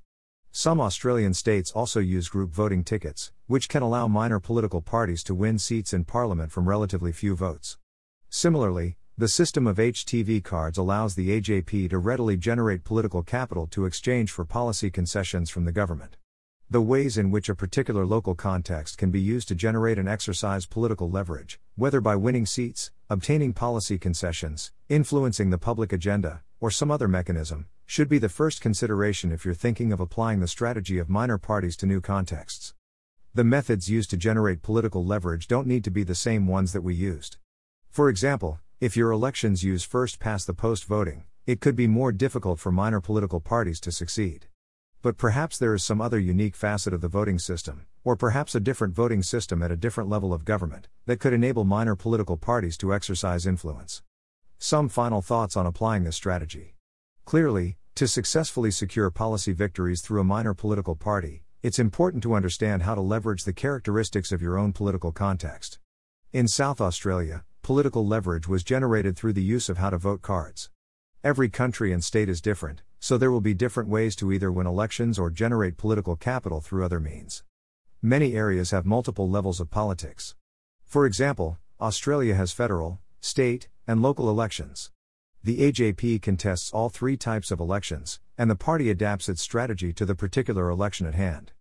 Some 0.50 0.80
Australian 0.80 1.32
states 1.32 1.70
also 1.70 2.00
use 2.00 2.28
group 2.28 2.50
voting 2.50 2.82
tickets, 2.82 3.30
which 3.46 3.68
can 3.68 3.84
allow 3.84 4.08
minor 4.08 4.40
political 4.40 4.82
parties 4.82 5.22
to 5.24 5.34
win 5.34 5.60
seats 5.60 5.92
in 5.92 6.02
Parliament 6.02 6.50
from 6.50 6.68
relatively 6.68 7.12
few 7.12 7.36
votes. 7.36 7.78
Similarly, 8.30 8.96
the 9.16 9.28
system 9.28 9.68
of 9.68 9.76
HTV 9.76 10.42
cards 10.42 10.76
allows 10.76 11.14
the 11.14 11.40
AJP 11.40 11.88
to 11.90 11.98
readily 11.98 12.36
generate 12.36 12.82
political 12.82 13.22
capital 13.22 13.68
to 13.68 13.84
exchange 13.84 14.32
for 14.32 14.44
policy 14.44 14.90
concessions 14.90 15.50
from 15.50 15.66
the 15.66 15.70
government. 15.70 16.16
The 16.68 16.82
ways 16.82 17.16
in 17.16 17.30
which 17.30 17.48
a 17.48 17.54
particular 17.54 18.04
local 18.04 18.34
context 18.34 18.98
can 18.98 19.12
be 19.12 19.20
used 19.20 19.46
to 19.48 19.54
generate 19.54 19.98
and 19.98 20.08
exercise 20.08 20.66
political 20.66 21.08
leverage, 21.08 21.60
whether 21.76 22.00
by 22.00 22.16
winning 22.16 22.44
seats, 22.44 22.90
obtaining 23.08 23.52
policy 23.52 23.98
concessions, 23.98 24.72
influencing 24.88 25.50
the 25.50 25.58
public 25.58 25.92
agenda, 25.92 26.42
or 26.58 26.72
some 26.72 26.90
other 26.90 27.06
mechanism, 27.06 27.68
should 27.86 28.08
be 28.08 28.18
the 28.18 28.28
first 28.28 28.60
consideration 28.60 29.30
if 29.30 29.44
you're 29.44 29.54
thinking 29.54 29.92
of 29.92 30.00
applying 30.00 30.40
the 30.40 30.48
strategy 30.48 30.98
of 30.98 31.08
minor 31.08 31.38
parties 31.38 31.76
to 31.76 31.86
new 31.86 32.00
contexts. 32.00 32.74
The 33.34 33.44
methods 33.44 33.90
used 33.90 34.10
to 34.10 34.16
generate 34.16 34.62
political 34.62 35.04
leverage 35.04 35.48
don't 35.48 35.66
need 35.66 35.84
to 35.84 35.90
be 35.90 36.02
the 36.02 36.14
same 36.14 36.46
ones 36.46 36.72
that 36.72 36.82
we 36.82 36.94
used. 36.94 37.36
For 37.90 38.08
example, 38.08 38.60
if 38.80 38.96
your 38.96 39.10
elections 39.10 39.62
use 39.62 39.84
first 39.84 40.18
past 40.18 40.46
the 40.46 40.54
post 40.54 40.84
voting, 40.84 41.24
it 41.46 41.60
could 41.60 41.76
be 41.76 41.86
more 41.86 42.12
difficult 42.12 42.58
for 42.58 42.72
minor 42.72 43.00
political 43.00 43.40
parties 43.40 43.80
to 43.80 43.92
succeed. 43.92 44.46
But 45.02 45.18
perhaps 45.18 45.58
there 45.58 45.74
is 45.74 45.84
some 45.84 46.00
other 46.00 46.18
unique 46.18 46.56
facet 46.56 46.94
of 46.94 47.02
the 47.02 47.08
voting 47.08 47.38
system, 47.38 47.86
or 48.04 48.16
perhaps 48.16 48.54
a 48.54 48.60
different 48.60 48.94
voting 48.94 49.22
system 49.22 49.62
at 49.62 49.70
a 49.70 49.76
different 49.76 50.08
level 50.08 50.32
of 50.32 50.44
government, 50.44 50.88
that 51.06 51.20
could 51.20 51.32
enable 51.32 51.64
minor 51.64 51.94
political 51.94 52.36
parties 52.36 52.76
to 52.78 52.94
exercise 52.94 53.46
influence. 53.46 54.02
Some 54.58 54.88
final 54.88 55.20
thoughts 55.20 55.56
on 55.56 55.66
applying 55.66 56.04
this 56.04 56.16
strategy. 56.16 56.73
Clearly, 57.24 57.78
to 57.94 58.06
successfully 58.06 58.70
secure 58.70 59.10
policy 59.10 59.52
victories 59.52 60.02
through 60.02 60.20
a 60.20 60.24
minor 60.24 60.52
political 60.52 60.94
party, 60.94 61.42
it's 61.62 61.78
important 61.78 62.22
to 62.22 62.34
understand 62.34 62.82
how 62.82 62.94
to 62.94 63.00
leverage 63.00 63.44
the 63.44 63.52
characteristics 63.54 64.30
of 64.30 64.42
your 64.42 64.58
own 64.58 64.74
political 64.74 65.10
context. 65.10 65.78
In 66.32 66.46
South 66.46 66.82
Australia, 66.82 67.44
political 67.62 68.06
leverage 68.06 68.46
was 68.46 68.62
generated 68.62 69.16
through 69.16 69.32
the 69.32 69.42
use 69.42 69.70
of 69.70 69.78
how 69.78 69.88
to 69.88 69.96
vote 69.96 70.20
cards. 70.20 70.68
Every 71.22 71.48
country 71.48 71.94
and 71.94 72.04
state 72.04 72.28
is 72.28 72.42
different, 72.42 72.82
so 73.00 73.16
there 73.16 73.30
will 73.30 73.40
be 73.40 73.54
different 73.54 73.88
ways 73.88 74.14
to 74.16 74.30
either 74.30 74.52
win 74.52 74.66
elections 74.66 75.18
or 75.18 75.30
generate 75.30 75.78
political 75.78 76.16
capital 76.16 76.60
through 76.60 76.84
other 76.84 77.00
means. 77.00 77.42
Many 78.02 78.34
areas 78.34 78.70
have 78.70 78.84
multiple 78.84 79.30
levels 79.30 79.60
of 79.60 79.70
politics. 79.70 80.34
For 80.84 81.06
example, 81.06 81.56
Australia 81.80 82.34
has 82.34 82.52
federal, 82.52 83.00
state, 83.20 83.68
and 83.86 84.02
local 84.02 84.28
elections. 84.28 84.90
The 85.44 85.70
AJP 85.70 86.22
contests 86.22 86.72
all 86.72 86.88
three 86.88 87.18
types 87.18 87.50
of 87.50 87.60
elections, 87.60 88.18
and 88.38 88.50
the 88.50 88.56
party 88.56 88.88
adapts 88.88 89.28
its 89.28 89.42
strategy 89.42 89.92
to 89.92 90.06
the 90.06 90.14
particular 90.14 90.70
election 90.70 91.06
at 91.06 91.14
hand. 91.14 91.52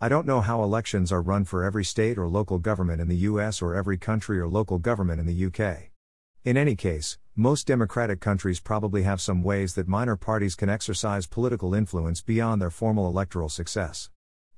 I 0.00 0.08
don't 0.08 0.26
know 0.26 0.40
how 0.40 0.62
elections 0.62 1.12
are 1.12 1.20
run 1.20 1.44
for 1.44 1.62
every 1.62 1.84
state 1.84 2.16
or 2.16 2.26
local 2.26 2.58
government 2.58 3.02
in 3.02 3.08
the 3.08 3.28
US 3.28 3.60
or 3.60 3.74
every 3.74 3.98
country 3.98 4.40
or 4.40 4.48
local 4.48 4.78
government 4.78 5.20
in 5.20 5.26
the 5.26 5.44
UK. 5.44 5.90
In 6.42 6.56
any 6.56 6.74
case, 6.74 7.18
most 7.36 7.66
democratic 7.66 8.18
countries 8.18 8.60
probably 8.60 9.02
have 9.02 9.20
some 9.20 9.42
ways 9.42 9.74
that 9.74 9.88
minor 9.88 10.16
parties 10.16 10.54
can 10.54 10.70
exercise 10.70 11.26
political 11.26 11.74
influence 11.74 12.22
beyond 12.22 12.62
their 12.62 12.70
formal 12.70 13.06
electoral 13.06 13.50
success. 13.50 14.08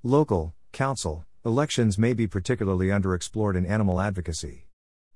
Local, 0.05 0.55
council, 0.71 1.25
elections 1.45 1.99
may 1.99 2.13
be 2.13 2.29
particularly 2.29 2.87
underexplored 2.87 3.57
in 3.57 3.67
animal 3.67 4.01
advocacy. 4.01 4.69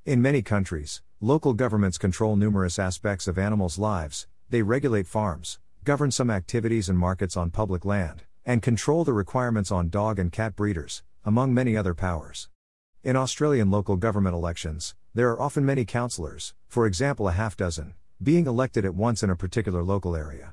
In 0.05 0.21
many 0.21 0.43
countries, 0.43 1.03
local 1.25 1.55
governments 1.55 1.97
control 1.97 2.37
numerous 2.37 2.79
aspects 2.79 3.27
of 3.27 3.39
animals' 3.39 3.79
lives, 3.79 4.27
they 4.51 4.61
regulate 4.61 5.07
farms, 5.07 5.59
govern 5.83 6.11
some 6.11 6.29
activities 6.29 6.91
and 6.91 6.99
markets 6.99 7.35
on 7.35 7.51
public 7.51 7.83
land, 7.87 8.25
and 8.45 8.61
control 8.61 9.05
the 9.05 9.13
requirements 9.15 9.73
on 9.73 9.89
dog 9.89 10.19
and 10.19 10.33
cat 10.33 10.55
breeders, 10.55 11.03
among 11.25 11.55
many 11.55 11.79
other 11.79 11.95
powers. 11.95 12.51
In 13.03 13.17
Australian 13.17 13.71
local 13.71 13.97
government 13.97 14.35
elections, 14.35 14.95
there 15.15 15.31
are 15.31 15.41
often 15.41 15.65
many 15.65 15.87
councillors, 15.87 16.53
for 16.69 16.85
example, 16.87 17.27
a 17.27 17.33
half 17.33 17.57
dozen, 17.57 17.95
being 18.23 18.47
elected 18.47 18.85
at 18.85 18.95
once 18.95 19.23
in 19.23 19.31
a 19.31 19.37
particular 19.37 19.83
local 19.83 20.15
area. 20.15 20.53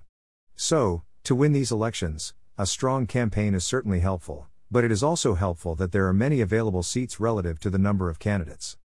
So, 0.56 1.04
to 1.26 1.36
win 1.36 1.52
these 1.52 1.74
elections, 1.74 2.34
a 2.58 2.66
strong 2.66 3.08
campaign 3.08 3.56
is 3.56 3.66
certainly 3.66 4.00
helpful, 4.00 4.48
but 4.72 4.86
it 4.86 4.92
is 4.92 5.04
also 5.04 5.36
helpful 5.36 5.76
that 5.76 5.92
there 5.92 6.08
are 6.08 6.14
many 6.14 6.40
available 6.40 6.82
seats 6.82 7.20
relative 7.20 7.60
to 7.60 7.70
the 7.70 7.78
number 7.78 8.10
of 8.10 8.20
candidates. 8.20 8.78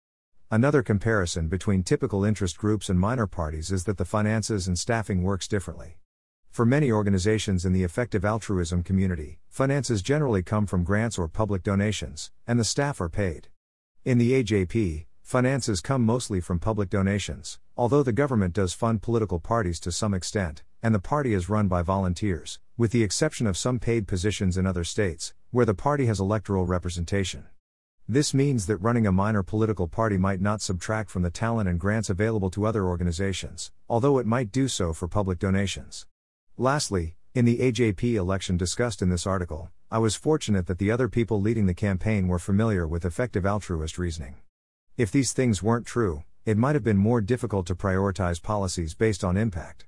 Another 0.51 0.83
comparison 0.83 1.47
between 1.47 1.81
typical 1.81 2.23
interest 2.23 2.55
groups 2.55 2.87
and 2.87 2.99
minor 2.99 3.25
parties 3.25 3.71
is 3.71 3.85
that 3.85 3.97
the 3.97 4.05
finances 4.05 4.67
and 4.67 4.77
staffing 4.77 5.23
works 5.23 5.47
differently. 5.47 5.97
For 6.51 6.67
many 6.67 6.91
organizations 6.91 7.65
in 7.65 7.73
the 7.73 7.83
effective 7.83 8.23
altruism 8.23 8.83
community, 8.83 9.39
finances 9.49 10.03
generally 10.03 10.43
come 10.43 10.67
from 10.67 10.83
grants 10.83 11.17
or 11.17 11.27
public 11.27 11.63
donations, 11.63 12.31
and 12.45 12.59
the 12.59 12.63
staff 12.63 13.01
are 13.01 13.09
paid. 13.09 13.47
In 14.03 14.19
the 14.19 14.43
AJP, 14.43 15.07
finances 15.23 15.81
come 15.81 16.05
mostly 16.05 16.39
from 16.39 16.59
public 16.59 16.91
donations, 16.91 17.57
although 17.75 18.03
the 18.03 18.13
government 18.13 18.53
does 18.53 18.71
fund 18.71 19.01
political 19.01 19.39
parties 19.39 19.79
to 19.79 19.91
some 19.91 20.13
extent, 20.13 20.61
and 20.83 20.93
the 20.93 20.99
party 20.99 21.33
is 21.33 21.49
run 21.49 21.67
by 21.67 21.81
volunteers, 21.81 22.59
with 22.77 22.91
the 22.91 23.01
exception 23.01 23.47
of 23.47 23.57
some 23.57 23.79
paid 23.79 24.07
positions 24.07 24.59
in 24.59 24.67
other 24.67 24.83
states, 24.83 25.33
where 25.49 25.65
the 25.65 25.73
party 25.73 26.05
has 26.05 26.19
electoral 26.19 26.67
representation. 26.67 27.45
This 28.07 28.35
means 28.35 28.67
that 28.67 28.77
running 28.77 29.07
a 29.07 29.11
minor 29.11 29.41
political 29.41 29.87
party 29.87 30.15
might 30.15 30.39
not 30.39 30.61
subtract 30.61 31.09
from 31.09 31.23
the 31.23 31.31
talent 31.31 31.67
and 31.67 31.79
grants 31.79 32.07
available 32.07 32.51
to 32.51 32.67
other 32.67 32.85
organizations, 32.85 33.71
although 33.89 34.19
it 34.19 34.27
might 34.27 34.51
do 34.51 34.67
so 34.67 34.93
for 34.93 35.07
public 35.07 35.39
donations. 35.39 36.05
Lastly, 36.55 37.15
in 37.33 37.45
the 37.45 37.57
AJP 37.57 38.13
election 38.13 38.57
discussed 38.57 39.01
in 39.01 39.09
this 39.09 39.25
article, 39.25 39.71
I 39.89 39.97
was 39.97 40.15
fortunate 40.15 40.67
that 40.67 40.77
the 40.77 40.91
other 40.91 41.09
people 41.09 41.41
leading 41.41 41.65
the 41.65 41.73
campaign 41.73 42.27
were 42.27 42.37
familiar 42.37 42.87
with 42.87 43.05
effective 43.05 43.43
altruist 43.43 43.97
reasoning. 43.97 44.35
If 44.97 45.11
these 45.11 45.33
things 45.33 45.63
weren't 45.63 45.87
true, 45.87 46.23
it 46.45 46.59
might 46.59 46.75
have 46.75 46.83
been 46.83 46.97
more 46.97 47.21
difficult 47.21 47.65
to 47.67 47.75
prioritize 47.75 48.39
policies 48.39 48.93
based 48.93 49.23
on 49.23 49.35
impact. 49.35 49.87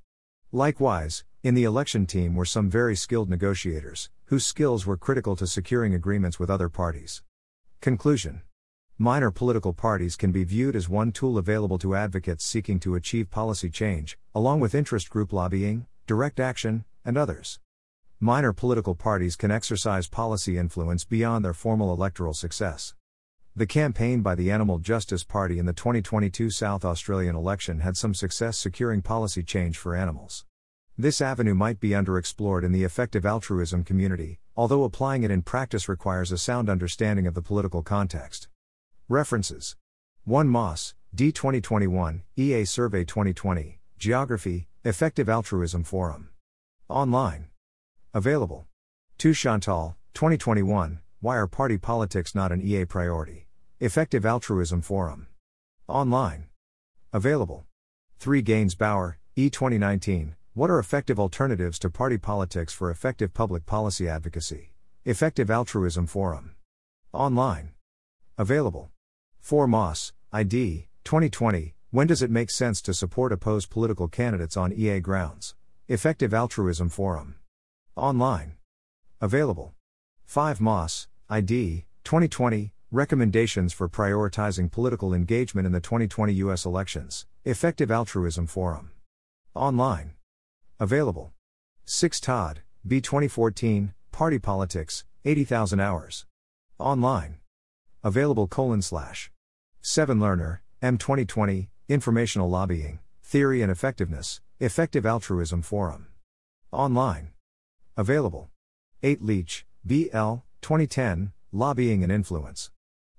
Likewise, 0.51 1.23
in 1.43 1.53
the 1.53 1.65
election 1.65 2.08
team 2.08 2.34
were 2.34 2.45
some 2.45 2.67
very 2.67 2.95
skilled 2.95 3.30
negotiators, 3.30 4.10
whose 4.25 4.43
skills 4.43 4.88
were 4.88 4.97
critical 4.97 5.36
to 5.36 5.45
securing 5.45 5.93
agreements 5.93 6.39
with 6.39 6.49
other 6.49 6.67
parties. 6.67 7.21
Conclusion 7.88 8.41
Minor 8.97 9.32
political 9.32 9.71
parties 9.71 10.17
can 10.17 10.34
be 10.34 10.43
viewed 10.43 10.76
as 10.76 10.89
one 10.89 11.13
tool 11.13 11.38
available 11.38 11.78
to 11.78 11.95
advocates 11.95 12.43
seeking 12.43 12.82
to 12.82 12.95
achieve 12.95 13.32
policy 13.32 13.69
change, 13.69 14.17
along 14.36 14.60
with 14.60 14.76
interest 14.76 15.10
group 15.10 15.32
lobbying, 15.32 15.86
direct 16.06 16.38
action, 16.38 16.84
and 17.06 17.17
others. 17.17 17.62
Minor 18.19 18.52
political 18.52 18.93
parties 18.93 19.38
can 19.38 19.52
exercise 19.52 20.10
policy 20.10 20.58
influence 20.58 21.06
beyond 21.06 21.45
their 21.45 21.54
formal 21.54 21.93
electoral 21.93 22.34
success. 22.34 22.93
The 23.56 23.65
campaign 23.65 24.21
by 24.21 24.36
the 24.36 24.52
Animal 24.52 24.80
Justice 24.80 25.23
Party 25.23 25.58
in 25.58 25.65
the 25.65 25.71
2022 25.71 26.50
South 26.50 26.84
Australian 26.84 27.38
election 27.38 27.80
had 27.80 27.95
some 27.95 28.13
success 28.13 28.58
securing 28.58 29.02
policy 29.02 29.43
change 29.43 29.78
for 29.78 29.95
animals. 29.95 30.43
This 30.99 31.21
avenue 31.21 31.53
might 31.53 31.79
be 31.79 31.89
underexplored 31.89 32.63
in 32.63 32.71
the 32.71 32.83
effective 32.83 33.23
altruism 33.23 33.83
community, 33.83 34.39
although 34.55 34.83
applying 34.83 35.21
it 35.21 35.29
in 35.29 35.43
practice 35.43 35.88
requires 35.88 36.31
a 36.31 36.39
sound 36.39 36.69
understanding 36.69 37.27
of 37.27 37.36
the 37.36 37.41
political 37.43 37.83
context. 37.83 38.47
References 39.07 39.75
1 40.23 40.47
Moss, 40.47 40.95
D 41.13 41.31
2021, 41.31 42.23
EA 42.36 42.65
Survey 42.65 43.05
2020, 43.05 43.77
Geography, 43.99 44.67
Effective 44.83 45.29
Altruism 45.29 45.83
Forum. 45.83 46.29
Online. 46.89 47.45
Available. 48.15 48.65
2 49.19 49.36
Chantal, 49.36 49.95
2021, 50.15 50.99
Why 51.19 51.38
are 51.38 51.45
party 51.45 51.77
politics 51.77 52.33
not 52.33 52.51
an 52.51 52.60
EA 52.60 52.86
priority? 52.86 53.45
Effective 53.79 54.25
Altruism 54.25 54.81
Forum. 54.81 55.27
Online. 55.88 56.45
Available. 57.13 57.67
3 58.17 58.41
Gaines 58.41 58.73
Bauer, 58.73 59.19
E 59.36 59.51
2019, 59.51 60.36
What 60.58 60.72
are 60.72 60.80
effective 60.80 61.20
alternatives 61.20 61.78
to 61.78 61.91
party 61.91 62.17
politics 62.17 62.74
for 62.74 62.89
effective 62.89 63.32
public 63.32 63.67
policy 63.67 64.10
advocacy? 64.10 64.74
Effective 65.06 65.52
Altruism 65.52 66.08
Forum. 66.08 66.56
Online. 67.13 67.76
Available. 68.39 68.89
4 69.39 69.67
Moss, 69.67 70.13
ID, 70.34 70.88
2020, 71.04 71.76
When 71.91 72.08
does 72.08 72.24
it 72.24 72.32
make 72.32 72.50
sense 72.50 72.82
to 72.82 72.96
support 72.96 73.32
opposed 73.32 73.70
political 73.70 74.08
candidates 74.08 74.58
on 74.58 74.74
EA 74.74 75.00
grounds? 75.00 75.54
Effective 75.88 76.34
Altruism 76.34 76.89
Forum. 76.89 77.36
Online. 77.96 78.54
Available. 79.22 79.76
5 80.26 80.60
Moss, 80.60 81.08
ID, 81.30 81.86
2020, 82.04 82.74
Recommendations 82.89 83.74
for 83.74 83.88
Prioritizing 83.88 84.72
Political 84.72 85.13
Engagement 85.13 85.67
in 85.67 85.72
the 85.72 85.82
2020 85.82 86.34
U.S. 86.46 86.65
Elections, 86.65 87.28
Effective 87.46 87.91
Altruism 87.91 88.48
Forum. 88.48 88.89
Online. 89.54 90.16
Available. 90.80 91.34
6 91.86 92.20
Todd, 92.20 92.62
B 92.86 93.02
2014, 93.02 93.96
Party 94.12 94.38
Politics, 94.38 95.06
80,000 95.26 95.80
Hours. 95.80 96.28
Online. 96.78 97.38
Available 98.04 98.48
colon 98.48 98.84
slash. 98.84 99.32
7 99.82 100.20
Lerner, 100.20 100.60
M 100.80 101.00
2020, 101.00 101.70
Informational 101.90 102.48
Lobbying, 102.48 103.00
Theory 103.24 103.63
and 103.63 103.72
Effectiveness, 103.72 104.42
Effective 104.60 105.04
Altruism 105.04 105.63
Forum. 105.63 106.10
Online. 106.72 107.30
Available. 107.96 108.52
8 109.02 109.24
Leech, 109.24 109.66
B.L., 109.84 110.46
2010, 110.62 111.32
Lobbying 111.52 112.04
and 112.04 112.12
Influence. 112.12 112.70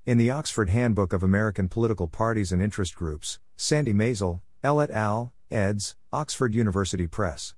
In 0.07 0.17
the 0.17 0.31
Oxford 0.31 0.69
Handbook 0.71 1.13
of 1.13 1.25
American 1.25 1.69
Political 1.69 2.07
Parties 2.07 2.53
and 2.53 2.63
Interest 2.63 2.95
Groups, 2.95 3.41
Sandy 3.57 3.93
Maisel, 3.93 4.43
L. 4.63 4.81
et 4.81 4.91
al., 4.93 5.33
eds., 5.51 5.97
Oxford 6.13 6.55
University 6.55 7.07
Press. 7.07 7.55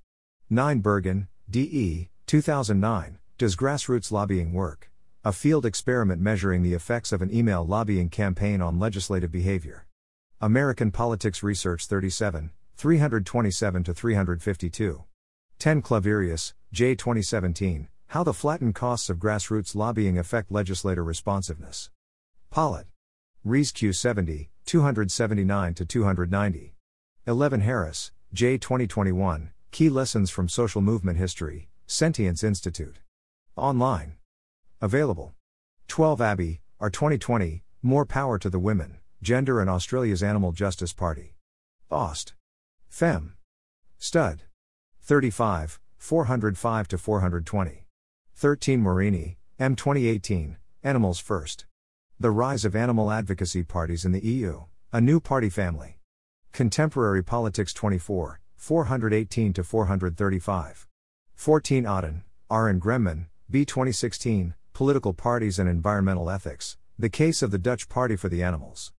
9 0.49 0.81
Bergan, 0.81 1.27
D.E., 1.49 2.09
2009, 2.27 3.19
Does 3.37 3.55
Grassroots 3.55 4.11
Lobbying 4.11 4.53
Work? 4.53 4.91
A 5.23 5.31
field 5.31 5.65
experiment 5.65 6.21
measuring 6.21 6.63
the 6.63 6.73
effects 6.73 7.11
of 7.11 7.21
an 7.21 7.33
email 7.33 7.65
lobbying 7.65 8.09
campaign 8.09 8.61
on 8.61 8.79
legislative 8.79 9.31
behavior. 9.31 9.85
American 10.39 10.91
Politics 10.91 11.43
Research 11.43 11.85
37, 11.85 12.51
327 12.75 13.83
352. 13.83 15.03
10 15.59 15.81
Cluverius, 15.83 16.53
J. 16.71 16.95
2017, 16.95 17.87
How 18.07 18.23
the 18.23 18.33
Flattened 18.33 18.73
Costs 18.73 19.09
of 19.09 19.17
Grassroots 19.17 19.75
Lobbying 19.75 20.17
Affect 20.17 20.51
Legislator 20.51 21.03
Responsiveness. 21.03 21.91
Pollitt. 22.49 22.87
Rees 23.43 23.71
Q 23.71 23.93
70, 23.93 24.49
279 24.65 25.73
290. 25.75 26.73
11 27.27 27.61
Harris, 27.61 28.11
J. 28.33 28.57
2021, 28.57 29.51
Key 29.69 29.89
Lessons 29.89 30.31
from 30.31 30.49
Social 30.49 30.81
Movement 30.81 31.19
History, 31.19 31.69
Sentience 31.85 32.43
Institute. 32.43 32.97
Online. 33.55 34.13
Available. 34.81 35.35
12 35.87 36.19
Abbey, 36.19 36.61
R 36.79 36.89
2020, 36.89 37.61
More 37.83 38.07
Power 38.07 38.39
to 38.39 38.49
the 38.49 38.57
Women, 38.57 38.97
Gender 39.21 39.61
and 39.61 39.69
Australia's 39.69 40.23
Animal 40.23 40.51
Justice 40.51 40.93
Party. 40.93 41.35
Aust. 41.91 42.33
Fem. 42.89 43.35
Stud. 43.99 44.41
35, 45.03 45.79
405 45.99 46.87
to 46.87 46.97
420. 46.97 47.85
13 48.33 48.81
Morini, 48.81 49.35
M 49.59 49.75
2018, 49.75 50.57
Animals 50.83 51.19
First. 51.19 51.67
The 52.19 52.31
Rise 52.31 52.65
of 52.65 52.75
Animal 52.75 53.11
Advocacy 53.11 53.61
Parties 53.61 54.05
in 54.05 54.11
the 54.11 54.25
EU, 54.25 54.63
a 54.91 54.99
New 54.99 55.19
Party 55.19 55.49
Family. 55.49 55.99
Contemporary 56.51 57.23
Politics 57.23 57.73
24, 57.73 58.41
418 58.57 59.53
to 59.53 59.63
435. 59.63 60.87
14 61.33 61.83
Auden, 61.85 62.23
R. 62.49 62.67
and 62.67 62.81
Gremmen, 62.81 63.27
B 63.49 63.63
2016, 63.63 64.53
Political 64.73 65.13
Parties 65.13 65.59
and 65.59 65.69
Environmental 65.69 66.29
Ethics, 66.29 66.77
The 66.99 67.09
Case 67.09 67.41
of 67.41 67.51
the 67.51 67.57
Dutch 67.57 67.87
Party 67.87 68.17
for 68.17 68.27
the 68.27 68.43
Animals. 68.43 68.91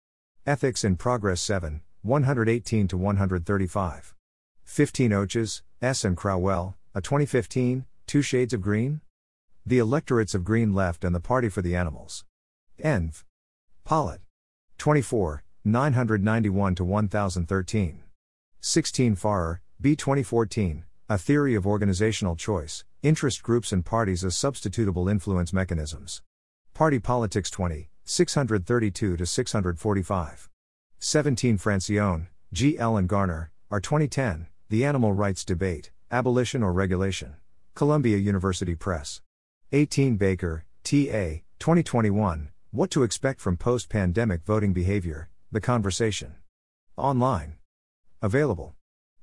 Ethics 0.45 0.85
in 0.85 0.95
Progress 0.95 1.41
7, 1.41 1.81
118 2.03 2.87
to 2.87 2.97
135. 2.97 4.15
15 4.63 5.11
Otjes, 5.11 5.61
S. 5.81 6.05
and 6.05 6.15
Krouwel, 6.15 6.75
a 6.95 7.01
2015, 7.01 7.85
Two 8.07 8.21
Shades 8.21 8.53
of 8.53 8.61
Green? 8.61 9.01
The 9.65 9.77
Electorates 9.79 10.33
of 10.33 10.45
Green 10.45 10.73
Left 10.73 11.03
and 11.03 11.13
the 11.13 11.19
Party 11.19 11.49
for 11.49 11.61
the 11.61 11.75
Animals. 11.75 12.23
Env. 12.81 13.25
Pollitt. 13.83 14.21
24, 14.77 15.43
991 15.63 16.73
to 16.73 16.83
1013. 16.83 18.01
16 18.61 19.15
Farrer, 19.15 19.61
B. 19.79 19.95
2014, 19.95 20.85
A 21.07 21.17
Theory 21.19 21.53
of 21.53 21.67
Organizational 21.67 22.35
Choice, 22.35 22.83
Interest 23.03 23.43
Groups 23.43 23.71
and 23.71 23.85
Parties 23.85 24.25
as 24.25 24.33
Substitutable 24.35 25.09
Influence 25.11 25.53
Mechanisms. 25.53 26.23
Party 26.73 26.97
Politics 26.97 27.51
20, 27.51 27.91
632 28.05 29.17
to 29.17 29.25
645. 29.25 30.49
17 30.97 31.57
Francione, 31.59 32.27
G. 32.51 32.79
L. 32.79 32.97
and 32.97 33.07
Garner, 33.07 33.51
R. 33.69 33.79
2010, 33.79 34.47
The 34.69 34.83
Animal 34.83 35.13
Rights 35.13 35.45
Debate, 35.45 35.91
Abolition 36.09 36.63
or 36.63 36.73
Regulation. 36.73 37.35
Columbia 37.75 38.17
University 38.17 38.73
Press. 38.73 39.21
18 39.71 40.17
Baker, 40.17 40.65
T. 40.83 41.11
A., 41.11 41.43
2021, 41.59 42.49
What 42.71 42.89
to 42.89 43.03
Expect 43.03 43.39
from 43.39 43.57
Post 43.57 43.89
Pandemic 43.89 44.43
Voting 44.43 44.73
Behavior, 44.73 45.29
The 45.53 45.59
Conversation. 45.59 46.35
Online. 46.95 47.55
Available. 48.21 48.73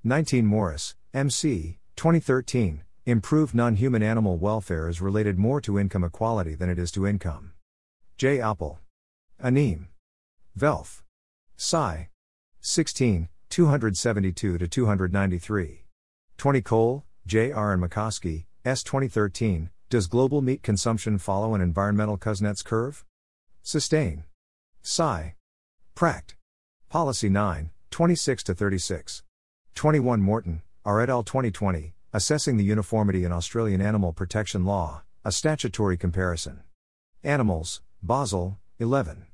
19 0.04 0.44
Morris, 0.44 0.94
M.C., 1.14 1.78
2013, 1.96 2.82
Improved 3.06 3.54
Non 3.54 3.76
Human 3.76 4.02
Animal 4.02 4.36
Welfare 4.36 4.90
is 4.90 5.00
related 5.00 5.38
more 5.38 5.62
to 5.62 5.78
income 5.78 6.04
equality 6.04 6.54
than 6.54 6.68
it 6.68 6.78
is 6.78 6.90
to 6.92 7.06
income. 7.06 7.52
J. 8.18 8.42
Appel. 8.42 8.78
Anim. 9.42 9.88
Velf. 10.54 11.00
Sci. 11.56 12.10
16, 12.60 13.28
272 13.48 14.58
to 14.58 14.68
293. 14.68 15.84
20 16.36 16.60
Cole, 16.60 17.04
J. 17.26 17.52
R. 17.52 17.72
and 17.72 17.82
McCoskey, 17.82 18.44
S. 18.66 18.82
2013, 18.82 19.70
Does 19.88 20.06
Global 20.06 20.42
Meat 20.42 20.62
Consumption 20.62 21.16
Follow 21.16 21.54
an 21.54 21.62
Environmental 21.62 22.18
Kuznets 22.18 22.62
Curve? 22.62 23.06
Sustain. 23.62 24.24
Sci. 24.82 25.32
Pract. 25.98 26.36
Policy 26.88 27.28
9, 27.28 27.70
26 27.90 28.44
to 28.44 28.54
36. 28.54 29.24
21 29.74 30.20
Morton, 30.20 30.62
R. 30.84 31.00
et 31.00 31.10
al. 31.10 31.24
2020, 31.24 31.92
Assessing 32.12 32.56
the 32.56 32.62
Uniformity 32.62 33.24
in 33.24 33.32
Australian 33.32 33.80
Animal 33.80 34.12
Protection 34.12 34.64
Law, 34.64 35.02
a 35.24 35.32
Statutory 35.32 35.96
Comparison. 35.96 36.60
Animals, 37.24 37.82
Basel, 38.00 38.58
11. 38.78 39.26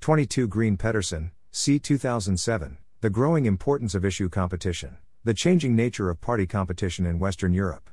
22 0.00 0.46
Green 0.46 0.76
Pedersen, 0.76 1.32
C. 1.50 1.80
2007, 1.80 2.78
The 3.00 3.10
Growing 3.10 3.44
Importance 3.44 3.96
of 3.96 4.04
Issue 4.04 4.28
Competition, 4.28 4.98
The 5.24 5.34
Changing 5.34 5.74
Nature 5.74 6.10
of 6.10 6.20
Party 6.20 6.46
Competition 6.46 7.06
in 7.06 7.18
Western 7.18 7.52
Europe. 7.52 7.90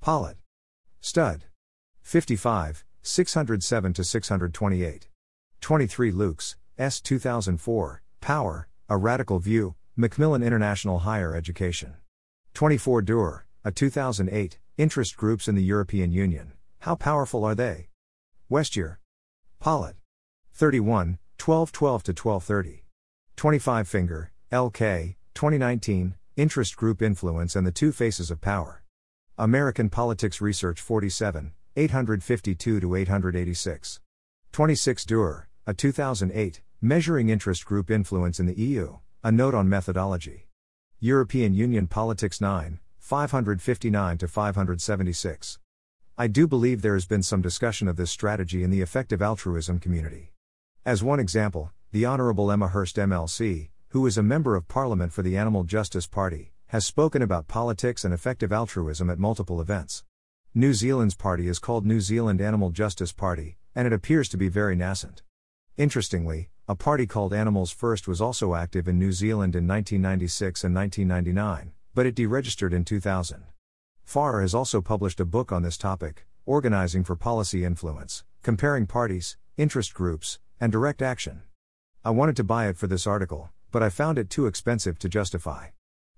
Pollitt. 0.00 0.38
Stud. 1.02 1.44
55, 2.00 2.86
607 3.02 3.92
to 3.92 4.02
628. 4.02 5.08
23 5.60 6.10
Lukes, 6.12 6.54
S. 6.80 6.98
2004, 7.02 8.00
Power, 8.22 8.66
A 8.88 8.96
Radical 8.96 9.38
View, 9.38 9.74
Macmillan 9.96 10.42
International 10.42 11.00
Higher 11.00 11.36
Education. 11.36 11.96
24 12.54 13.02
Duer, 13.02 13.44
a 13.62 13.70
2008, 13.70 14.58
Interest 14.78 15.14
Groups 15.14 15.46
in 15.46 15.56
the 15.56 15.62
European 15.62 16.10
Union, 16.10 16.54
How 16.78 16.94
Powerful 16.94 17.44
Are 17.44 17.54
They? 17.54 17.90
Westyear. 18.50 18.96
Pollitt. 19.58 19.96
31, 20.54 21.18
1212 21.38 22.02
to 22.02 22.12
1230. 22.12 22.84
25 23.36 23.86
Finger, 23.86 24.32
LK, 24.50 25.16
2019, 25.34 26.14
Interest 26.38 26.74
Group 26.78 27.02
Influence 27.02 27.54
and 27.54 27.66
the 27.66 27.72
Two 27.72 27.92
Faces 27.92 28.30
of 28.30 28.40
Power. 28.40 28.82
American 29.36 29.90
Politics 29.90 30.40
Research 30.40 30.80
47, 30.80 31.52
852 31.76 32.80
to 32.80 32.94
886. 32.94 34.00
26 34.52 35.04
Duer, 35.04 35.48
a 35.66 35.74
2008, 35.74 36.62
Measuring 36.82 37.28
Interest 37.28 37.62
Group 37.66 37.90
Influence 37.90 38.40
in 38.40 38.46
the 38.46 38.58
EU, 38.58 38.96
a 39.22 39.30
note 39.30 39.54
on 39.54 39.68
methodology. 39.68 40.48
European 40.98 41.52
Union 41.52 41.86
Politics 41.86 42.40
9, 42.40 42.80
559 42.98 44.16
to 44.16 44.26
576. 44.26 45.58
I 46.16 46.26
do 46.26 46.46
believe 46.46 46.80
there 46.80 46.94
has 46.94 47.04
been 47.04 47.22
some 47.22 47.42
discussion 47.42 47.86
of 47.86 47.96
this 47.96 48.10
strategy 48.10 48.62
in 48.62 48.70
the 48.70 48.80
effective 48.80 49.20
altruism 49.20 49.78
community. 49.78 50.32
As 50.86 51.02
one 51.02 51.20
example, 51.20 51.70
the 51.92 52.06
Honourable 52.06 52.50
Emma 52.50 52.68
Hurst 52.68 52.96
MLC, 52.96 53.68
who 53.88 54.06
is 54.06 54.16
a 54.16 54.22
Member 54.22 54.56
of 54.56 54.66
Parliament 54.66 55.12
for 55.12 55.20
the 55.20 55.36
Animal 55.36 55.64
Justice 55.64 56.06
Party, 56.06 56.54
has 56.68 56.86
spoken 56.86 57.20
about 57.20 57.46
politics 57.46 58.06
and 58.06 58.14
effective 58.14 58.54
altruism 58.54 59.10
at 59.10 59.18
multiple 59.18 59.60
events. 59.60 60.04
New 60.54 60.72
Zealand's 60.72 61.14
party 61.14 61.46
is 61.46 61.58
called 61.58 61.84
New 61.84 62.00
Zealand 62.00 62.40
Animal 62.40 62.70
Justice 62.70 63.12
Party, 63.12 63.58
and 63.74 63.86
it 63.86 63.92
appears 63.92 64.30
to 64.30 64.38
be 64.38 64.48
very 64.48 64.74
nascent. 64.74 65.22
Interestingly, 65.76 66.48
a 66.70 66.76
party 66.76 67.04
called 67.04 67.34
Animals 67.34 67.72
First 67.72 68.06
was 68.06 68.20
also 68.20 68.54
active 68.54 68.86
in 68.86 68.96
New 68.96 69.10
Zealand 69.10 69.56
in 69.56 69.66
1996 69.66 70.62
and 70.62 70.72
1999, 70.72 71.72
but 71.96 72.06
it 72.06 72.14
deregistered 72.14 72.72
in 72.72 72.84
2000. 72.84 73.42
Farr 74.04 74.40
has 74.40 74.54
also 74.54 74.80
published 74.80 75.18
a 75.18 75.24
book 75.24 75.50
on 75.50 75.64
this 75.64 75.76
topic, 75.76 76.26
Organizing 76.46 77.02
for 77.02 77.16
Policy 77.16 77.64
Influence, 77.64 78.22
comparing 78.44 78.86
parties, 78.86 79.36
interest 79.56 79.94
groups, 79.94 80.38
and 80.60 80.70
direct 80.70 81.02
action. 81.02 81.42
I 82.04 82.10
wanted 82.10 82.36
to 82.36 82.44
buy 82.44 82.68
it 82.68 82.76
for 82.76 82.86
this 82.86 83.04
article, 83.04 83.50
but 83.72 83.82
I 83.82 83.88
found 83.88 84.16
it 84.16 84.30
too 84.30 84.46
expensive 84.46 84.96
to 85.00 85.08
justify. 85.08 85.70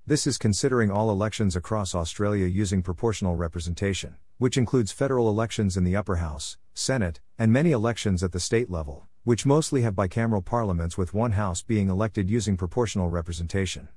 This 0.07 0.27
is 0.27 0.37
considering 0.37 0.91
all 0.91 1.11
elections 1.11 1.57
across 1.57 1.95
Australia 1.95 2.45
using 2.45 2.83
proportional 2.83 3.37
representation, 3.37 4.17
which 4.37 4.59
includes 4.59 4.93
federal 4.93 5.31
elections 5.31 5.79
in 5.79 5.85
the 5.85 5.97
upper 5.97 6.17
house, 6.17 6.59
Senate, 6.75 7.23
and 7.38 7.51
many 7.51 7.71
elections 7.71 8.23
at 8.23 8.33
the 8.33 8.41
state 8.41 8.69
level, 8.69 9.09
which 9.25 9.47
mostly 9.47 9.83
have 9.83 9.95
bicameral 9.95 10.45
parliaments 10.45 10.99
with 10.99 11.15
one 11.15 11.33
house 11.33 11.63
being 11.63 11.89
elected 11.89 12.29
using 12.29 12.57
proportional 12.57 13.09
representation. 13.09 13.89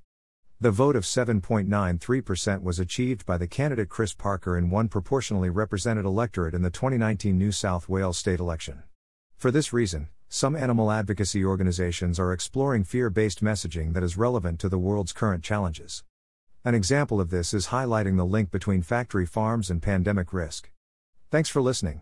The 0.61 0.71
vote 0.71 0.95
of 0.95 1.03
7.93% 1.03 2.61
was 2.63 2.79
achieved 2.79 3.25
by 3.25 3.37
the 3.37 3.47
candidate 3.47 3.89
Chris 3.89 4.13
Parker 4.13 4.57
in 4.57 4.69
one 4.69 4.87
proportionally 4.87 5.49
represented 5.49 6.05
electorate 6.05 6.53
in 6.53 6.61
the 6.61 6.69
2019 6.69 7.37
New 7.37 7.51
South 7.51 7.89
Wales 7.89 8.17
state 8.17 8.39
election. 8.39 8.83
For 9.35 9.51
this 9.51 9.73
reason, 9.73 10.07
some 10.29 10.55
animal 10.55 10.91
advocacy 10.91 11.43
organizations 11.43 12.19
are 12.19 12.31
exploring 12.31 12.83
fear 12.83 13.09
based 13.09 13.43
messaging 13.43 13.93
that 13.93 14.03
is 14.03 14.17
relevant 14.17 14.59
to 14.61 14.69
the 14.69 14.79
world's 14.79 15.11
current 15.11 15.43
challenges. 15.43 16.03
An 16.63 16.73
example 16.73 17.19
of 17.19 17.31
this 17.31 17.53
is 17.53 17.67
highlighting 17.67 18.17
the 18.17 18.25
link 18.25 18.49
between 18.49 18.81
factory 18.81 19.25
farms 19.25 19.69
and 19.69 19.81
pandemic 19.81 20.33
risk. 20.33 20.71
Thanks 21.29 21.49
for 21.49 21.61
listening. 21.61 22.01